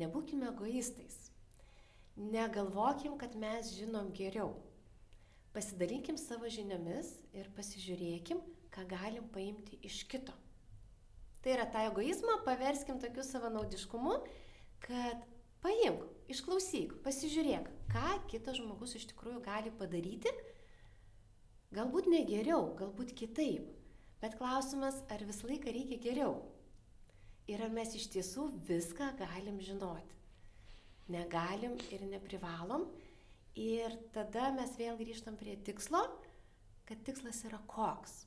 nebūkime 0.00 0.50
egoistais. 0.52 1.30
Negalvokim, 2.20 3.16
kad 3.16 3.38
mes 3.38 3.72
žinom 3.78 4.10
geriau 4.12 4.52
Pasidalinkim 5.50 6.14
savo 6.14 6.46
žiniomis 6.46 7.08
ir 7.34 7.48
pasižiūrėkim, 7.56 8.38
ką 8.70 8.84
galim 8.86 9.24
paimti 9.34 9.80
iš 9.82 10.04
kito. 10.06 10.34
Tai 11.42 11.54
yra 11.56 11.64
tą 11.66 11.82
egoizmą 11.88 12.36
paverskim 12.46 13.00
tokiu 13.02 13.24
savanaudiškumu, 13.26 14.12
kad 14.86 15.24
paimk, 15.64 16.04
išklausyk, 16.30 16.94
pasižiūrėk, 17.02 17.66
ką 17.90 18.12
kitas 18.30 18.60
žmogus 18.60 18.94
iš 19.00 19.08
tikrųjų 19.10 19.42
gali 19.42 19.74
padaryti. 19.74 20.30
Galbūt 21.74 22.06
ne 22.14 22.22
geriau, 22.30 22.70
galbūt 22.78 23.10
kitaip. 23.18 23.66
Bet 24.20 24.36
klausimas, 24.36 24.98
ar 25.08 25.22
visą 25.24 25.48
laiką 25.48 25.72
reikia 25.72 25.96
geriau? 26.04 26.34
Ir 27.48 27.62
ar 27.64 27.72
mes 27.72 27.94
iš 27.96 28.10
tiesų 28.12 28.50
viską 28.68 29.14
galim 29.18 29.56
žinoti? 29.64 30.18
Negalim 31.10 31.78
ir 31.90 32.04
neprivalom. 32.06 32.84
Ir 33.58 33.96
tada 34.14 34.50
mes 34.54 34.76
vėl 34.78 34.98
grįžtam 35.00 35.38
prie 35.40 35.56
tikslo, 35.66 36.04
kad 36.86 37.00
tikslas 37.06 37.40
yra 37.48 37.58
koks. 37.70 38.20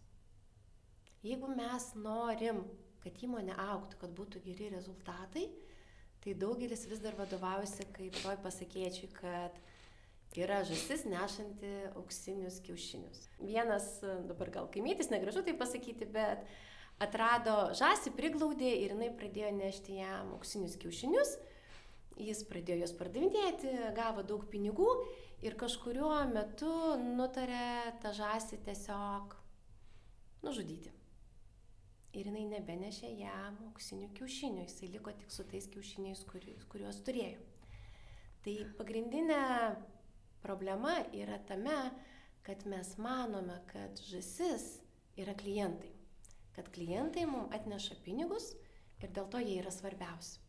Jeigu 1.24 1.48
mes 1.56 1.86
norim, 1.96 2.64
kad 3.04 3.22
įmonė 3.24 3.56
auktų, 3.70 4.02
kad 4.02 4.18
būtų 4.18 4.42
geri 4.44 4.74
rezultatai, 4.74 5.46
tai 6.24 6.34
daugelis 6.40 6.84
vis 6.90 7.00
dar 7.04 7.16
vadovaujasi 7.20 7.88
kaip 7.96 8.18
toj 8.24 8.36
pasakėčiai, 8.44 9.10
kad 9.16 9.62
yra 10.42 10.64
žasis 10.66 11.06
nešanti 11.06 11.72
auksinius 11.94 12.60
kiaušinius. 12.66 13.28
Vienas, 13.40 13.90
dabar 14.30 14.50
gal 14.54 14.70
kaimytis, 14.74 15.12
negražu 15.14 15.46
tai 15.46 15.54
pasakyti, 15.60 16.08
bet 16.10 16.46
atrado 17.04 17.74
žąsį, 17.78 18.16
priglaudė 18.18 18.72
ir 18.84 18.96
jinai 18.96 19.12
pradėjo 19.18 19.52
nešti 19.58 20.00
jam 20.02 20.34
auksinius 20.38 20.80
kiaušinius 20.82 21.38
Jis 22.22 22.44
pradėjo 22.46 22.84
juos 22.84 22.94
pardavinėti, 22.98 23.72
gavo 23.98 24.22
daug 24.26 24.44
pinigų 24.52 24.90
ir 25.46 25.56
kažkuriuo 25.58 26.20
metu 26.30 26.70
nutarė 27.02 27.94
tą 28.04 28.12
žąsį 28.14 28.60
tiesiog 28.68 29.34
nužudyti. 30.46 30.92
Ir 32.14 32.30
jinai 32.30 32.44
nebenešė 32.52 33.10
jam 33.18 33.58
auksinių 33.72 34.12
kiaušinių, 34.20 34.68
jisai 34.68 34.92
liko 34.94 35.14
tik 35.18 35.34
su 35.34 35.46
tais 35.50 35.66
kiaušiniais, 35.74 36.22
kuriuos 36.30 37.02
turėjo. 37.08 37.42
Tai 38.46 38.54
pagrindinė 38.78 39.42
problema 40.44 40.98
yra 41.16 41.40
tame, 41.48 41.80
kad 42.44 42.68
mes 42.68 42.98
manome, 42.98 43.58
kad 43.72 44.00
žasis 44.04 44.82
yra 45.18 45.36
klientai. 45.40 45.94
Kad 46.56 46.70
klientai 46.76 47.26
mums 47.26 47.56
atneša 47.56 47.98
pinigus 48.06 48.52
ir 49.02 49.12
dėl 49.16 49.30
to 49.32 49.42
jie 49.42 49.58
yra 49.62 49.72
svarbiausi. 49.74 50.40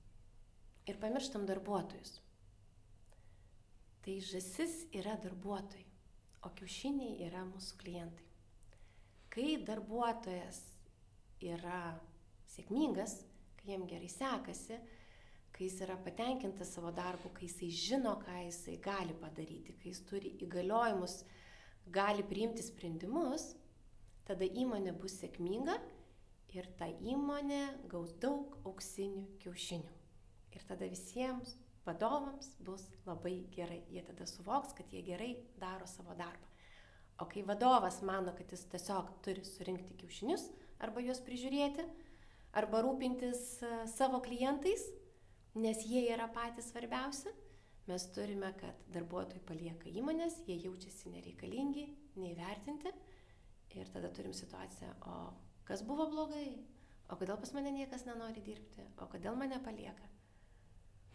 Ir 0.90 0.98
pamirštam 1.00 1.46
darbuotojus. 1.48 2.18
Tai 4.04 4.14
žasis 4.20 4.82
yra 4.92 5.14
darbuotojai, 5.22 5.86
o 6.44 6.50
kiaušiniai 6.58 7.22
yra 7.24 7.46
mūsų 7.48 7.78
klientai. 7.80 8.26
Kai 9.32 9.54
darbuotojas 9.64 10.60
yra 11.40 11.94
sėkmingas, 12.52 13.22
kai 13.58 13.72
jiem 13.72 13.86
gerai 13.88 14.10
sekasi, 14.12 14.76
kai 15.54 15.68
jis 15.68 15.80
yra 15.86 15.96
patenkintas 16.02 16.72
savo 16.74 16.90
darbu, 16.94 17.30
kai 17.36 17.46
jisai 17.46 17.70
žino, 17.70 18.16
ką 18.22 18.40
jisai 18.48 18.78
gali 18.82 19.14
padaryti, 19.20 19.76
kai 19.78 19.92
jis 19.92 20.00
turi 20.08 20.32
įgaliojimus, 20.42 21.20
gali 21.94 22.24
priimti 22.26 22.64
sprendimus, 22.66 23.52
tada 24.26 24.48
įmonė 24.48 24.96
bus 24.98 25.18
sėkminga 25.20 25.76
ir 26.54 26.66
ta 26.78 26.88
įmonė 26.90 27.62
gaus 27.90 28.14
daug 28.22 28.56
auksinių 28.66 29.26
kiaušinių. 29.42 29.92
Ir 30.54 30.66
tada 30.68 30.88
visiems 30.90 31.56
vadovams 31.86 32.50
bus 32.64 32.84
labai 33.06 33.44
gerai. 33.54 33.82
Jie 33.92 34.02
tada 34.06 34.26
suvoks, 34.26 34.74
kad 34.76 34.90
jie 34.90 35.02
gerai 35.06 35.34
daro 35.60 35.86
savo 35.90 36.14
darbą. 36.18 36.50
O 37.22 37.28
kai 37.30 37.44
vadovas 37.46 38.00
mano, 38.02 38.34
kad 38.34 38.50
jis 38.50 38.64
tiesiog 38.72 39.12
turi 39.22 39.44
surinkti 39.46 39.94
kiaušinius 40.00 40.48
arba 40.82 41.02
juos 41.04 41.20
prižiūrėti, 41.22 41.84
arba 42.58 42.80
rūpintis 42.82 43.42
e, 43.62 43.70
savo 43.90 44.18
klientais, 44.24 44.82
nes 45.54 45.82
jie 45.86 46.04
yra 46.12 46.28
patys 46.34 46.70
svarbiausi. 46.72 47.32
Mes 47.86 48.06
turime, 48.16 48.48
kad 48.56 48.86
darbuotojai 48.94 49.42
palieka 49.44 49.90
įmonės, 49.92 50.40
jie 50.48 50.56
jaučiasi 50.62 51.12
nereikalingi, 51.12 51.84
neįvertinti. 52.16 52.92
Ir 53.74 53.90
tada 53.92 54.08
turim 54.14 54.32
situaciją, 54.32 54.94
o 55.10 55.16
kas 55.68 55.82
buvo 55.84 56.06
blogai, 56.08 56.46
o 57.10 57.18
kodėl 57.20 57.36
pas 57.40 57.52
mane 57.56 57.72
niekas 57.74 58.06
nenori 58.08 58.40
dirbti, 58.44 58.86
o 59.02 59.08
kodėl 59.10 59.36
mane 59.36 59.58
palieka. 59.64 60.08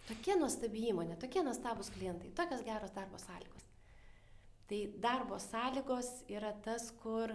Tokie 0.10 0.36
nuostabi 0.38 0.88
įmonė, 0.92 1.18
tokie 1.22 1.42
nuostabus 1.46 1.92
klientai, 1.94 2.34
tokios 2.38 2.64
geros 2.68 2.94
darbo 2.96 3.18
sąlygos. 3.22 3.66
Tai 4.70 4.80
darbo 5.02 5.40
sąlygos 5.42 6.10
yra 6.30 6.52
tas, 6.66 6.90
kur 7.02 7.34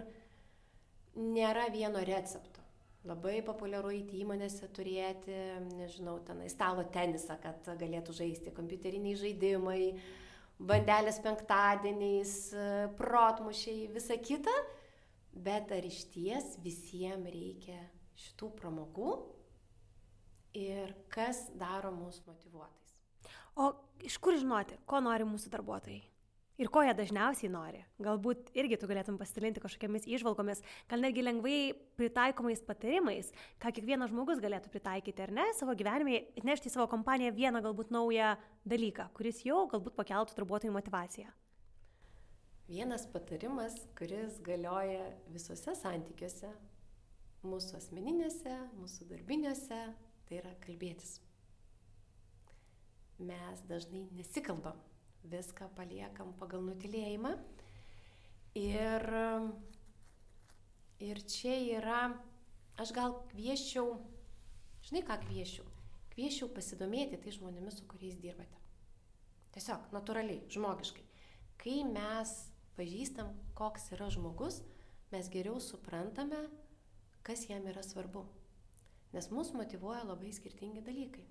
nėra 1.15 1.69
vieno 1.73 2.03
recepto. 2.07 2.64
Labai 3.05 3.37
populiaru 3.45 3.91
įti 3.93 4.17
įmonėse 4.23 4.65
turėti, 4.73 5.35
nežinau, 5.77 6.15
tenai 6.25 6.47
stalo 6.49 6.81
tenisą, 6.89 7.35
kad 7.43 7.67
galėtų 7.77 8.15
žaisti, 8.17 8.53
kompiuteriniai 8.55 9.19
žaidimai, 9.19 9.81
bandelės 10.57 11.19
penktadieniais, 11.21 12.33
protmušiai, 12.97 13.85
visa 13.93 14.17
kita. 14.17 14.55
Bet 15.35 15.69
ar 15.75 15.85
iš 15.85 16.05
ties 16.15 16.55
visiems 16.63 17.29
reikia 17.29 17.77
šitų 18.23 18.49
pramogų 18.57 19.13
ir 20.55 20.95
kas 21.11 21.49
daro 21.59 21.91
mus 21.93 22.21
motivuotais? 22.25 22.95
O 23.59 23.69
iš 24.01 24.17
kur 24.17 24.39
žinoti, 24.39 24.79
ko 24.87 25.03
nori 25.03 25.27
mūsų 25.27 25.51
darbuotojai? 25.53 26.01
Ir 26.61 26.69
ko 26.71 26.83
jie 26.85 26.93
dažniausiai 26.95 27.51
nori. 27.51 27.81
Galbūt 28.03 28.51
irgi 28.57 28.77
tu 28.79 28.87
galėtum 28.89 29.17
pasidalinti 29.19 29.63
kažkokiamis 29.63 30.07
išvalgomis, 30.07 30.61
gal 30.91 31.03
netgi 31.03 31.25
lengvai 31.25 31.57
pritaikomais 31.99 32.63
patarimais, 32.65 33.31
ką 33.61 33.73
kiekvienas 33.75 34.11
žmogus 34.13 34.41
galėtų 34.43 34.71
pritaikyti 34.73 35.25
ar 35.25 35.33
ne 35.35 35.47
savo 35.57 35.75
gyvenime, 35.77 36.21
atnešti 36.39 36.71
į 36.71 36.75
savo 36.75 36.87
kompaniją 36.91 37.33
vieną 37.35 37.63
galbūt 37.65 37.91
naują 37.95 38.35
dalyką, 38.67 39.09
kuris 39.17 39.43
jau 39.47 39.65
galbūt 39.71 39.97
pakeltų 39.99 40.39
darbuotojų 40.39 40.75
motivaciją. 40.75 41.33
Vienas 42.65 43.05
patarimas, 43.13 43.75
kuris 43.97 44.39
galioja 44.41 45.11
visose 45.29 45.75
santykiuose, 45.77 46.49
mūsų 47.45 47.77
asmeninėse, 47.77 48.55
mūsų 48.79 49.05
darbinėse, 49.11 49.83
tai 50.25 50.39
yra 50.39 50.55
kalbėtis. 50.63 51.19
Mes 53.21 53.61
dažnai 53.69 54.07
nesikalbam 54.17 54.81
viską 55.31 55.69
paliekam 55.77 56.33
pagal 56.39 56.63
nutilėjimą. 56.65 57.35
Ir, 58.55 59.05
ir 61.03 61.21
čia 61.27 61.55
yra, 61.77 62.01
aš 62.79 62.93
gal 62.95 63.17
kvieščiau, 63.33 63.97
žinai 64.87 65.03
ką 65.07 65.19
kvieščiau? 65.25 65.65
Kvieščiau 66.15 66.47
pasidomėti 66.55 67.19
tai 67.19 67.33
žmonėmis, 67.35 67.81
su 67.81 67.87
kuriais 67.91 68.15
dirbate. 68.23 68.61
Tiesiog, 69.55 69.89
natūraliai, 69.95 70.45
žmogiškai. 70.51 71.03
Kai 71.59 71.81
mes 71.87 72.31
pažįstam, 72.75 73.33
koks 73.55 73.89
yra 73.95 74.07
žmogus, 74.11 74.61
mes 75.11 75.27
geriau 75.31 75.59
suprantame, 75.63 76.45
kas 77.27 77.45
jam 77.49 77.67
yra 77.71 77.83
svarbu. 77.83 78.23
Nes 79.15 79.29
mus 79.31 79.51
motivuoja 79.55 80.03
labai 80.07 80.31
skirtingi 80.35 80.83
dalykai. 80.83 81.23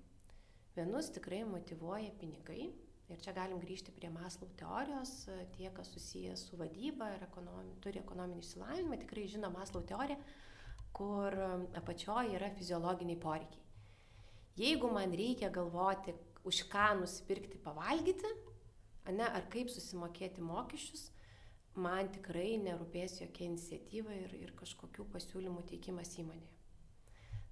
Vienus 0.75 1.11
tikrai 1.15 1.43
motivuoja 1.47 2.09
pinigai, 2.19 2.71
Ir 3.05 3.19
čia 3.21 3.35
galim 3.35 3.59
grįžti 3.61 3.93
prie 3.93 4.09
Maslau 4.09 4.47
teorijos, 4.57 5.11
tie, 5.53 5.67
kas 5.73 5.91
susijęs 5.93 6.47
su 6.47 6.57
vadyba 6.57 7.11
ir 7.13 7.25
ekonomi, 7.27 7.75
turi 7.83 8.01
ekonominį 8.01 8.41
išsilavinimą, 8.41 8.97
tikrai 9.03 9.27
žino 9.29 9.51
Maslau 9.53 9.83
teoriją, 9.85 10.17
kur 10.95 11.37
apačioje 11.77 12.33
yra 12.39 12.49
fiziologiniai 12.57 13.19
poreikiai. 13.21 13.61
Jeigu 14.57 14.89
man 14.89 15.13
reikia 15.13 15.51
galvoti, 15.53 16.15
už 16.47 16.63
ką 16.71 16.95
nusipirkti 17.01 17.61
pavalgyti, 17.61 18.31
ne, 19.13 19.27
ar 19.27 19.45
kaip 19.53 19.69
susimokėti 19.69 20.41
mokesčius, 20.41 21.09
man 21.75 22.09
tikrai 22.15 22.55
nerūpės 22.63 23.19
jokia 23.21 23.49
iniciatyva 23.51 24.17
ir, 24.23 24.35
ir 24.39 24.53
kažkokių 24.57 25.05
pasiūlymų 25.13 25.65
teikimas 25.69 26.15
įmonėje. 26.21 26.53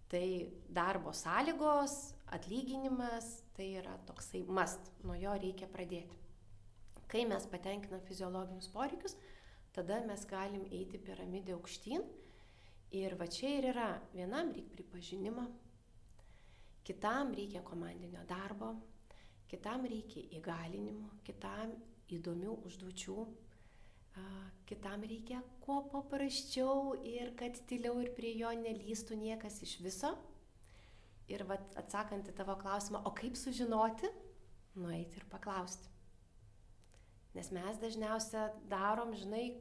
Tai 0.10 0.26
darbo 0.70 1.14
sąlygos, 1.14 2.14
atlyginimas, 2.34 3.43
tai 3.58 3.70
yra 3.80 3.94
toksai 4.08 4.44
mast, 4.48 4.92
nuo 5.06 5.16
jo 5.20 5.34
reikia 5.38 5.70
pradėti. 5.72 6.18
Kai 7.12 7.26
mes 7.30 7.46
patenkinam 7.52 8.02
fiziologinius 8.08 8.72
poreikius, 8.74 9.16
tada 9.76 10.00
mes 10.08 10.26
galim 10.30 10.66
eiti 10.72 10.98
piramidę 10.98 11.54
aukštyn 11.58 12.02
ir 12.98 13.16
va 13.20 13.28
čia 13.30 13.52
ir 13.60 13.70
yra, 13.74 13.92
vienam 14.16 14.50
reikia 14.54 14.74
pripažinimo, 14.74 15.46
kitam 16.84 17.34
reikia 17.38 17.62
komandinio 17.66 18.26
darbo, 18.30 18.74
kitam 19.50 19.86
reikia 19.90 20.26
įgalinimo, 20.40 21.12
kitam 21.26 21.74
įdomių 22.14 22.58
užduočių, 22.68 23.18
kitam 24.70 25.06
reikia 25.10 25.42
kuo 25.64 25.82
paprasčiau 25.94 26.94
ir 27.06 27.34
kad 27.38 27.58
tyliau 27.70 28.00
ir 28.02 28.12
prie 28.18 28.34
jo 28.38 28.52
nelystų 28.58 29.18
niekas 29.22 29.62
iš 29.66 29.80
viso. 29.86 30.14
Ir 31.32 31.46
vat, 31.48 31.64
atsakant 31.80 32.28
į 32.28 32.36
tavo 32.36 32.56
klausimą, 32.60 33.04
o 33.08 33.14
kaip 33.16 33.38
sužinoti, 33.40 34.10
nueiti 34.76 35.22
ir 35.22 35.28
paklausti. 35.32 35.92
Nes 37.34 37.50
mes 37.54 37.80
dažniausia 37.82 38.50
darom, 38.70 39.14
žinai, 39.18 39.56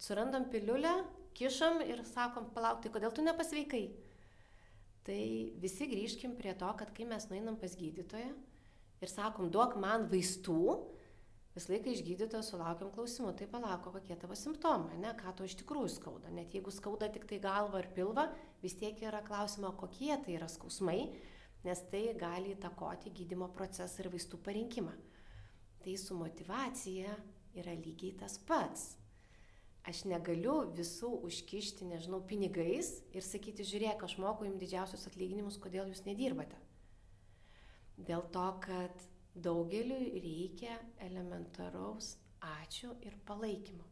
surandam 0.00 0.46
piliulę, 0.52 0.92
kišam 1.36 1.82
ir 1.84 2.04
sakom, 2.08 2.48
palauk, 2.54 2.80
tai 2.82 2.92
kodėl 2.94 3.12
tu 3.14 3.24
nepasveikai? 3.26 3.84
Tai 5.08 5.20
visi 5.60 5.88
grįžkim 5.90 6.36
prie 6.38 6.54
to, 6.58 6.68
kad 6.78 6.92
kai 6.96 7.06
mes 7.08 7.26
nueinam 7.30 7.58
pas 7.60 7.74
gydytoją 7.76 8.32
ir 9.02 9.12
sakom, 9.12 9.50
duok 9.52 9.76
man 9.80 10.06
vaistų, 10.10 10.62
visą 11.58 11.72
laiką 11.74 11.90
iš 11.92 12.04
gydytojo 12.06 12.44
sulaukiam 12.46 12.90
klausimų, 12.94 13.32
tai 13.38 13.48
palauko, 13.50 13.90
kokie 13.96 14.16
tavo 14.18 14.36
simptomai, 14.38 14.98
ne, 15.02 15.10
ką 15.18 15.34
to 15.36 15.46
iš 15.48 15.56
tikrųjų 15.60 15.90
skauda. 15.96 16.30
Net 16.34 16.54
jeigu 16.54 16.70
skauda 16.74 17.08
tik 17.12 17.26
tai 17.30 17.40
galvą 17.42 17.80
ar 17.82 17.88
pilvą, 17.96 18.28
vis 18.62 18.76
tiek 18.78 19.00
yra 19.02 19.24
klausimo, 19.26 19.72
kokie 19.80 20.12
tai 20.22 20.36
yra 20.38 20.46
skausmai, 20.50 21.08
nes 21.66 21.82
tai 21.90 22.04
gali 22.18 22.54
įtakoti 22.54 23.12
gydimo 23.14 23.50
procesą 23.56 24.04
ir 24.04 24.12
vaistų 24.14 24.38
parinkimą. 24.46 24.94
Tai 25.82 25.98
su 25.98 26.14
motivacija 26.18 27.16
yra 27.58 27.74
lygiai 27.74 28.14
tas 28.22 28.38
pats. 28.46 28.94
Aš 29.88 30.04
negaliu 30.10 30.60
visų 30.76 31.10
užkišti, 31.24 31.86
nežinau, 31.88 32.20
pinigais 32.28 32.98
ir 33.16 33.24
sakyti, 33.24 33.66
žiūrėk, 33.66 34.02
aš 34.04 34.18
moku 34.20 34.44
jums 34.44 34.60
didžiausius 34.60 35.06
atlyginimus, 35.08 35.56
kodėl 35.62 35.88
jūs 35.88 36.04
nedirbate. 36.04 36.58
Dėl 37.96 38.26
to, 38.34 38.46
kad 38.62 39.06
daugeliu 39.44 39.98
reikia 40.22 40.78
elementaraus 41.04 42.16
ačiū 42.44 42.92
ir 43.06 43.16
palaikymo. 43.28 43.86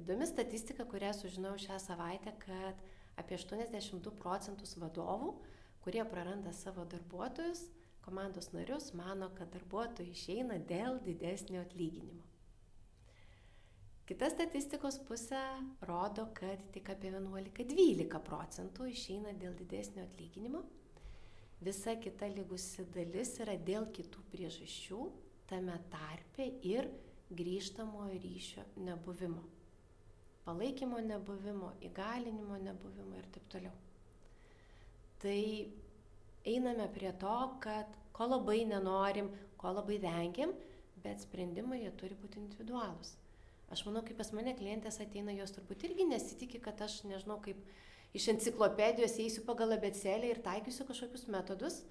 Įdomi 0.00 0.26
statistika, 0.28 0.86
kurią 0.88 1.12
sužinojau 1.16 1.60
šią 1.66 1.78
savaitę, 1.82 2.32
kad 2.44 2.80
apie 3.20 3.36
82 3.36 4.12
procentus 4.22 4.74
vadovų, 4.80 5.34
kurie 5.84 6.02
praranda 6.08 6.52
savo 6.56 6.84
darbuotojus, 6.88 7.66
komandos 8.02 8.52
narius, 8.56 8.92
mano, 8.98 9.30
kad 9.36 9.52
darbuotojai 9.52 10.14
išeina 10.14 10.58
dėl 10.70 11.00
didesnio 11.04 11.60
atlyginimo. 11.62 12.24
Kita 14.08 14.28
statistikos 14.32 14.98
pusė 15.06 15.40
rodo, 15.86 16.26
kad 16.34 16.62
tik 16.74 16.88
apie 16.92 17.12
11-12 17.12 18.22
procentų 18.26 18.88
išeina 18.90 19.34
dėl 19.38 19.54
didesnio 19.58 20.06
atlyginimo 20.08 20.64
Visa 21.62 21.94
kita 21.94 22.26
lygusi 22.26 22.82
dalis 22.90 23.36
yra 23.42 23.54
dėl 23.54 23.86
kitų 23.94 24.22
priežasčių, 24.32 25.02
tame 25.46 25.76
tarpe 25.92 26.48
ir 26.66 26.88
grįžtamojo 27.30 28.18
ryšio 28.24 28.64
nebuvimo. 28.82 29.44
Palaikymo 30.42 30.98
nebuvimo, 31.06 31.70
įgalinimo 31.86 32.58
nebuvimo 32.64 33.14
ir 33.20 33.28
taip 33.30 33.46
toliau. 33.52 33.74
Tai 35.22 35.38
einame 36.50 36.88
prie 36.96 37.12
to, 37.22 37.36
kad 37.62 37.94
ko 38.12 38.26
labai 38.26 38.64
nenorim, 38.66 39.30
ko 39.56 39.70
labai 39.76 40.00
vengiam, 40.02 40.50
bet 41.04 41.22
sprendimai 41.22 41.84
jie 41.84 41.92
turi 41.98 42.18
būti 42.18 42.42
individualūs. 42.42 43.14
Aš 43.72 43.86
manau, 43.86 44.02
kai 44.04 44.18
pas 44.18 44.32
mane 44.34 44.52
klientės 44.58 44.98
ateina, 45.00 45.32
jos 45.38 45.54
turbūt 45.54 45.86
irgi 45.86 46.04
nesitikė, 46.10 46.58
kad 46.66 46.82
aš, 46.84 47.04
nežinau, 47.08 47.38
kaip 47.44 47.62
iš 48.16 48.28
enciklopedijos 48.32 49.18
eisiu 49.24 49.44
pagal 49.48 49.76
abecelę 49.76 50.30
ir 50.30 50.42
taikysiu 50.44 50.86
kažkokius 50.88 51.28
metodus. 51.32 51.82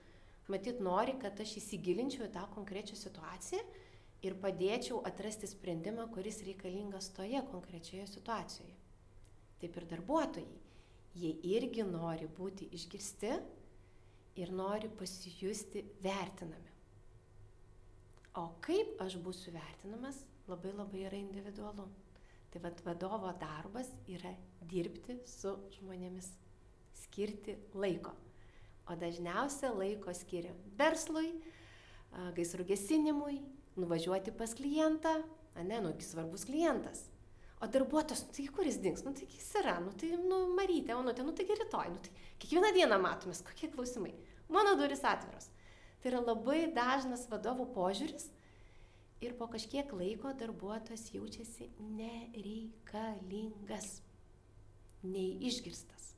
Matyt, 0.52 0.82
nori, 0.84 1.14
kad 1.22 1.40
aš 1.40 1.56
įsigilinčiau 1.62 2.26
į 2.28 2.34
tą 2.34 2.44
konkrečią 2.56 2.98
situaciją 2.98 3.62
ir 4.26 4.36
padėčiau 4.42 5.00
atrasti 5.08 5.50
sprendimą, 5.50 6.08
kuris 6.14 6.42
reikalingas 6.46 7.10
toje 7.16 7.42
konkrečioje 7.52 8.08
situacijoje. 8.10 8.76
Taip 9.62 9.78
ir 9.78 9.88
darbuotojai. 9.94 10.60
Jie 11.22 11.32
irgi 11.54 11.84
nori 11.84 12.28
būti 12.38 12.70
išgirsti 12.78 13.32
ir 14.40 14.54
nori 14.56 14.90
pasijusti 15.00 15.84
vertinami. 16.04 16.70
O 18.40 18.46
kaip 18.64 19.02
aš 19.04 19.18
būsiu 19.20 19.52
vertinamas, 19.52 20.22
labai 20.48 20.72
labai 20.72 21.04
yra 21.10 21.20
individualu. 21.20 21.90
Tai 22.52 22.60
vad 22.66 22.82
vadovo 22.84 23.32
darbas 23.40 23.88
yra 24.12 24.34
dirbti 24.68 25.16
su 25.28 25.54
žmonėmis, 25.78 26.28
skirti 27.06 27.56
laiko. 27.80 28.12
O 28.92 28.98
dažniausia 29.00 29.70
laiko 29.72 30.12
skiria 30.16 30.52
verslui, 30.80 31.30
gaisrų 32.36 32.66
gesinimui, 32.74 33.38
nuvažiuoti 33.80 34.34
pas 34.36 34.52
klientą, 34.58 35.22
ne, 35.64 35.80
nu, 35.80 35.94
svarbus 36.04 36.44
klientas. 36.50 37.06
O 37.62 37.70
darbuotojas, 37.72 38.26
nu, 38.26 38.36
tai 38.36 38.48
kur 38.52 38.68
jis 38.68 38.82
dings, 38.82 39.06
nu, 39.06 39.14
tai 39.16 39.30
jis 39.30 39.48
yra, 39.62 39.78
nu, 39.80 39.94
tai, 39.96 40.12
nu, 40.18 40.42
Marytė, 40.58 40.96
o, 40.98 41.06
nu, 41.06 41.14
tai, 41.14 41.46
rytoj, 41.46 41.92
nu, 41.94 42.04
tai 42.04 42.28
kiekvieną 42.42 42.72
dieną 42.76 42.98
matomės, 43.04 43.44
kokie 43.46 43.70
klausimai. 43.72 44.16
Mano 44.52 44.74
duris 44.80 45.06
atviros. 45.08 45.48
Tai 46.02 46.10
yra 46.10 46.24
labai 46.26 46.66
dažnas 46.74 47.28
vadovų 47.30 47.70
požiūris 47.76 48.32
ir 49.22 49.38
po 49.38 49.48
kažkiek 49.48 49.94
laiko 49.94 50.34
darbuotojas 50.38 51.14
jaučiasi 51.14 51.70
nereikalingas, 51.98 54.02
neišgirstas. 55.04 56.16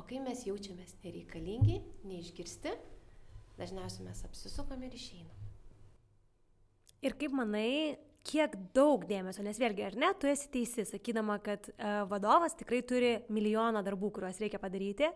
O 0.00 0.04
kai 0.08 0.22
mes 0.24 0.46
jaučiamės 0.48 0.96
nereikalingi, 1.04 1.82
neišgirsti, 2.08 2.72
dažniausiai 3.58 4.08
mes 4.08 4.24
apsisukam 4.24 4.82
ir 4.86 4.96
išeinam. 4.96 5.38
Ir 7.02 7.16
kaip 7.18 7.34
manai, 7.36 7.98
kiek 8.26 8.54
daug 8.74 9.02
dėmesio, 9.08 9.42
nes 9.44 9.58
vėlgi, 9.58 9.84
ar 9.86 9.96
ne, 9.98 10.10
tu 10.18 10.28
esi 10.30 10.48
teisi, 10.52 10.84
sakydama, 10.86 11.38
kad 11.42 11.66
uh, 11.72 12.02
vadovas 12.10 12.54
tikrai 12.58 12.80
turi 12.86 13.12
milijoną 13.32 13.82
darbų, 13.84 14.12
kuriuos 14.16 14.38
reikia 14.42 14.60
padaryti. 14.62 15.10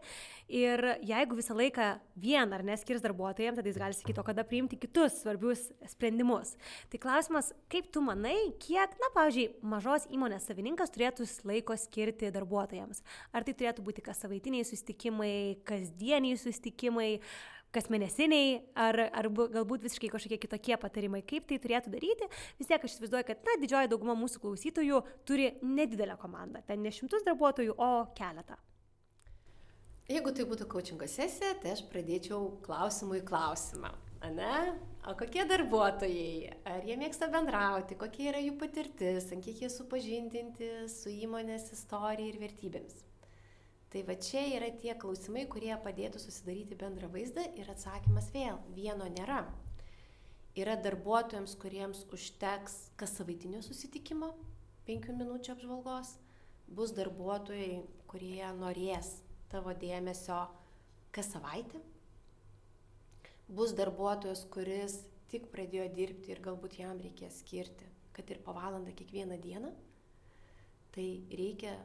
Ir 0.50 0.82
jeigu 1.06 1.38
visą 1.38 1.56
laiką 1.56 1.88
vien 2.22 2.54
ar 2.54 2.64
neskirs 2.66 3.04
darbuotojams, 3.04 3.60
tada 3.60 3.70
jis 3.70 3.80
gali 3.80 3.98
sakyti, 3.98 4.22
o 4.22 4.26
kada 4.26 4.46
priimti 4.46 4.78
kitus 4.82 5.20
svarbius 5.22 5.68
sprendimus. 5.92 6.56
Tai 6.92 7.02
klausimas, 7.02 7.52
kaip 7.72 7.90
tu 7.94 8.02
manai, 8.04 8.36
kiek, 8.62 8.98
na, 9.02 9.10
pavyzdžiui, 9.16 9.48
mažos 9.66 10.08
įmonės 10.12 10.48
savininkas 10.50 10.94
turėtų 10.94 11.28
laiko 11.46 11.78
skirti 11.78 12.32
darbuotojams? 12.34 13.04
Ar 13.30 13.46
tai 13.46 13.54
turėtų 13.54 13.86
būti 13.86 14.04
kas 14.06 14.24
savaitiniai 14.24 14.66
sustikimai, 14.66 15.34
kasdieniai 15.68 16.38
sustikimai? 16.40 17.12
Uh, 17.16 17.55
kasmėnesiniai 17.76 18.60
ar, 18.86 19.00
ar 19.12 19.28
galbūt 19.30 19.84
visiškai 19.86 20.10
kažkokie 20.14 20.40
kitokie 20.42 20.78
patarimai, 20.80 21.22
kaip 21.26 21.48
tai 21.50 21.60
turėtų 21.62 21.92
daryti, 21.92 22.30
vis 22.60 22.70
tiek 22.70 22.80
aš 22.80 22.96
įsivaizduoju, 22.96 23.28
kad 23.28 23.44
na, 23.46 23.58
didžioji 23.62 23.92
dauguma 23.92 24.16
mūsų 24.18 24.42
klausytojų 24.44 25.02
turi 25.28 25.52
nedidelę 25.62 26.16
komandą, 26.20 26.64
ten 26.66 26.82
ne 26.84 26.94
šimtus 26.94 27.26
darbuotojų, 27.26 27.76
o 27.76 27.92
keletą. 28.16 28.58
Jeigu 30.06 30.30
tai 30.30 30.44
būtų 30.46 30.68
coachingo 30.70 31.06
sesija, 31.10 31.56
tai 31.62 31.72
aš 31.74 31.80
pradėčiau 31.90 32.60
klausimų 32.62 33.20
į 33.20 33.24
klausimą. 33.26 33.90
Ne? 34.36 34.58
O 35.06 35.14
kokie 35.18 35.42
darbuotojai, 35.46 36.52
ar 36.66 36.86
jie 36.86 36.96
mėgsta 36.98 37.28
bendrauti, 37.30 37.98
kokia 37.98 38.30
yra 38.32 38.40
jų 38.42 38.54
patirtis, 38.58 39.28
ant 39.34 39.44
kiek 39.44 39.60
jie 39.62 39.70
supažindinti 39.70 40.70
su 40.90 41.10
įmonės 41.12 41.68
istorija 41.74 42.32
ir 42.32 42.40
vertybėmis. 42.42 43.04
Tai 43.92 44.02
va 44.08 44.16
čia 44.18 44.42
yra 44.56 44.72
tie 44.82 44.96
klausimai, 44.98 45.44
kurie 45.50 45.72
padėtų 45.82 46.18
susidaryti 46.18 46.78
bendrą 46.78 47.08
vaizdą 47.12 47.44
ir 47.56 47.70
atsakymas 47.70 48.32
vėl, 48.34 48.58
vieno 48.74 49.06
nėra. 49.12 49.44
Yra 50.58 50.74
darbuotojams, 50.80 51.54
kuriems 51.60 52.02
užteks 52.16 52.76
kas 52.98 53.14
savaitinio 53.18 53.60
susitikimo, 53.62 54.32
penkių 54.88 55.14
minučių 55.20 55.52
apžvalgos, 55.54 56.14
bus 56.66 56.94
darbuotojai, 56.96 57.82
kurie 58.10 58.46
norės 58.58 59.18
tavo 59.52 59.74
dėmesio 59.76 60.40
kas 61.14 61.30
savaitę, 61.34 61.80
bus 63.48 63.74
darbuotojas, 63.78 64.46
kuris 64.50 64.98
tik 65.30 65.50
pradėjo 65.52 65.86
dirbti 65.94 66.34
ir 66.34 66.42
galbūt 66.42 66.80
jam 66.80 66.98
reikės 67.02 67.40
skirti, 67.42 67.86
kad 68.16 68.30
ir 68.32 68.40
po 68.42 68.54
valandą 68.56 68.94
kiekvieną 68.96 69.38
dieną, 69.42 69.70
tai 70.94 71.06
reikia 71.30 71.76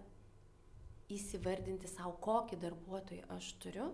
įsivardinti 1.12 1.90
savo, 1.92 2.16
kokį 2.24 2.60
darbuotoją 2.62 3.28
aš 3.36 3.54
turiu 3.64 3.90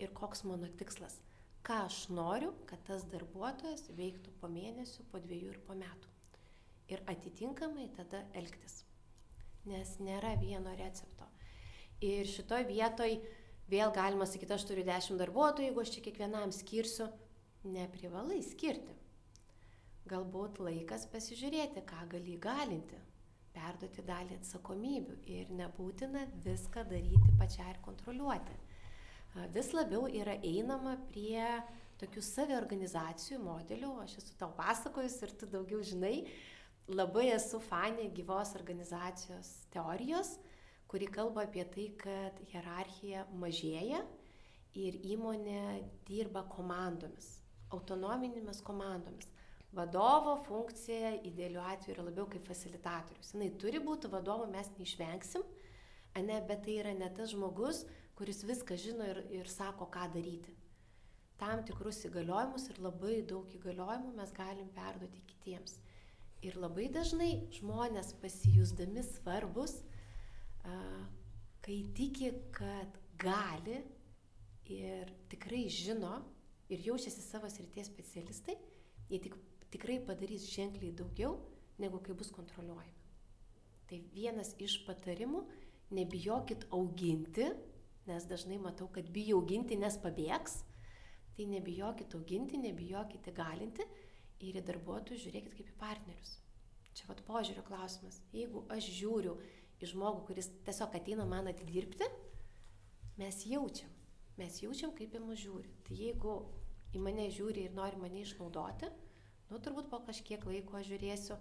ir 0.00 0.12
koks 0.16 0.44
mano 0.48 0.68
tikslas. 0.80 1.20
Ką 1.64 1.78
aš 1.86 2.00
noriu, 2.12 2.50
kad 2.68 2.82
tas 2.84 3.06
darbuotojas 3.08 3.86
veiktų 3.96 4.34
po 4.40 4.50
mėnesių, 4.52 5.06
po 5.12 5.20
dviejų 5.24 5.54
ir 5.54 5.60
po 5.64 5.76
metų. 5.78 6.10
Ir 6.92 7.00
atitinkamai 7.08 7.86
tada 7.96 8.20
elgtis. 8.36 8.82
Nes 9.64 9.94
nėra 10.04 10.34
vieno 10.42 10.74
recepto. 10.76 11.24
Ir 12.04 12.28
šitoj 12.28 12.66
vietoj 12.68 13.16
vėl 13.72 13.94
galima 13.96 14.26
sakyti, 14.28 14.52
aš 14.52 14.66
turiu 14.68 14.84
10 14.84 15.16
darbuotojų, 15.22 15.70
jeigu 15.70 15.80
aš 15.80 15.94
čia 15.94 16.04
kiekvienam 16.04 16.52
skirsiu, 16.52 17.08
neprivalai 17.64 18.42
skirti. 18.44 18.92
Galbūt 20.10 20.60
laikas 20.60 21.06
pasižiūrėti, 21.08 21.80
ką 21.88 22.04
gali 22.12 22.34
įgalinti, 22.36 22.98
perduoti 23.54 24.04
dalį 24.06 24.38
atsakomybių 24.40 25.18
ir 25.36 25.52
nebūtina 25.54 26.26
viską 26.44 26.84
daryti 26.90 27.34
pačiai 27.38 27.70
ir 27.72 27.80
kontroliuoti. 27.84 28.56
Vis 29.54 29.72
labiau 29.74 30.06
yra 30.10 30.36
einama 30.46 30.94
prie 31.10 31.42
tokių 31.98 32.22
saviorganizacijų 32.22 33.40
modelių, 33.42 33.92
aš 34.04 34.18
esu 34.20 34.36
tau 34.38 34.50
pasakojus 34.58 35.16
ir 35.26 35.32
tu 35.38 35.48
daugiau 35.50 35.82
žinai, 35.86 36.26
labai 36.90 37.30
esu 37.34 37.60
fanė 37.64 38.10
gyvos 38.14 38.54
organizacijos 38.58 39.50
teorijos, 39.74 40.36
kuri 40.90 41.08
kalba 41.10 41.46
apie 41.48 41.64
tai, 41.74 41.88
kad 41.98 42.42
hierarchija 42.52 43.24
mažėja 43.40 44.04
ir 44.78 44.98
įmonė 45.14 45.82
dirba 46.06 46.44
komandomis, 46.50 47.38
autonominėmis 47.74 48.62
komandomis. 48.66 49.30
Vadovo 49.74 50.36
funkcija 50.46 51.16
idealiu 51.26 51.60
atveju 51.60 51.96
yra 51.96 52.06
labiau 52.06 52.28
kaip 52.30 52.46
facilitatorius. 52.46 53.32
Jis 53.34 53.56
turi 53.58 53.80
būti 53.82 54.10
vadovu, 54.12 54.46
mes 54.52 54.68
neišvengsim, 54.78 55.42
ne, 56.22 56.36
bet 56.48 56.62
tai 56.66 56.76
yra 56.82 56.92
ne 56.94 57.08
tas 57.16 57.32
žmogus, 57.32 57.82
kuris 58.14 58.44
viską 58.46 58.76
žino 58.78 59.06
ir, 59.10 59.24
ir 59.34 59.50
sako, 59.50 59.88
ką 59.90 60.06
daryti. 60.14 60.54
Tam 61.40 61.64
tikrus 61.66 62.04
įgaliojimus 62.06 62.68
ir 62.70 62.78
labai 62.84 63.16
daug 63.26 63.50
įgaliojimų 63.56 64.12
mes 64.14 64.34
galim 64.36 64.68
perduoti 64.76 65.22
kitiems. 65.32 65.80
Ir 66.46 66.58
labai 66.60 66.86
dažnai 66.92 67.32
žmonės 67.56 68.12
pasijusdami 68.22 69.02
svarbus, 69.08 69.80
kai 71.64 71.78
tiki, 71.96 72.30
kad 72.54 73.00
gali 73.18 73.80
ir 74.70 75.10
tikrai 75.32 75.64
žino 75.72 76.20
ir 76.70 76.84
jaučiasi 76.84 77.24
savo 77.24 77.50
srities 77.50 77.90
specialistai, 77.90 78.54
jie 79.10 79.20
tik 79.26 79.34
tikrai 79.74 79.98
padarys 80.06 80.46
ženkliai 80.54 80.94
daugiau, 80.94 81.38
negu 81.82 81.98
kai 82.04 82.14
bus 82.14 82.30
kontroliuojami. 82.34 83.00
Tai 83.90 83.98
vienas 84.14 84.54
iš 84.62 84.78
patarimų- 84.86 85.44
nebijokit 85.98 86.68
auginti, 86.70 87.50
nes 88.06 88.24
dažnai 88.30 88.58
matau, 88.58 88.88
kad 88.92 89.10
bijo 89.10 89.40
auginti, 89.40 89.76
nes 89.76 89.98
pabėgs. 89.98 90.62
Tai 91.36 91.44
nebijokit 91.50 92.14
auginti, 92.14 92.56
nebijokit 92.56 93.26
įgalinti 93.26 93.84
ir 94.40 94.54
į 94.54 94.64
darbuotojus 94.64 95.24
žiūrėkit 95.24 95.56
kaip 95.56 95.68
į 95.72 95.78
partnerius. 95.78 96.38
Čia 96.94 97.08
vad 97.08 97.24
požiūrio 97.26 97.64
klausimas. 97.66 98.20
Jeigu 98.32 98.64
aš 98.70 98.86
žiūriu 99.00 99.34
į 99.82 99.88
žmogų, 99.90 100.26
kuris 100.28 100.50
tiesiog 100.64 100.94
ateina 100.94 101.26
man 101.26 101.48
atidirbti, 101.50 102.06
mes 103.18 103.40
jaučiam. 103.50 103.90
Mes 104.38 104.60
jaučiam, 104.62 104.92
kaip 104.94 105.14
į 105.14 105.22
mus 105.22 105.40
žiūri. 105.42 105.72
Tai 105.86 105.96
jeigu 105.98 106.36
į 106.94 107.02
mane 107.02 107.26
žiūri 107.34 107.66
ir 107.66 107.74
nori 107.74 107.98
mane 107.98 108.22
išnaudoti, 108.22 108.90
Nu, 109.50 109.60
turbūt 109.60 109.90
po 109.92 110.00
kažkiek 110.06 110.44
laiko 110.48 110.80
žiūrėsiu, 110.84 111.36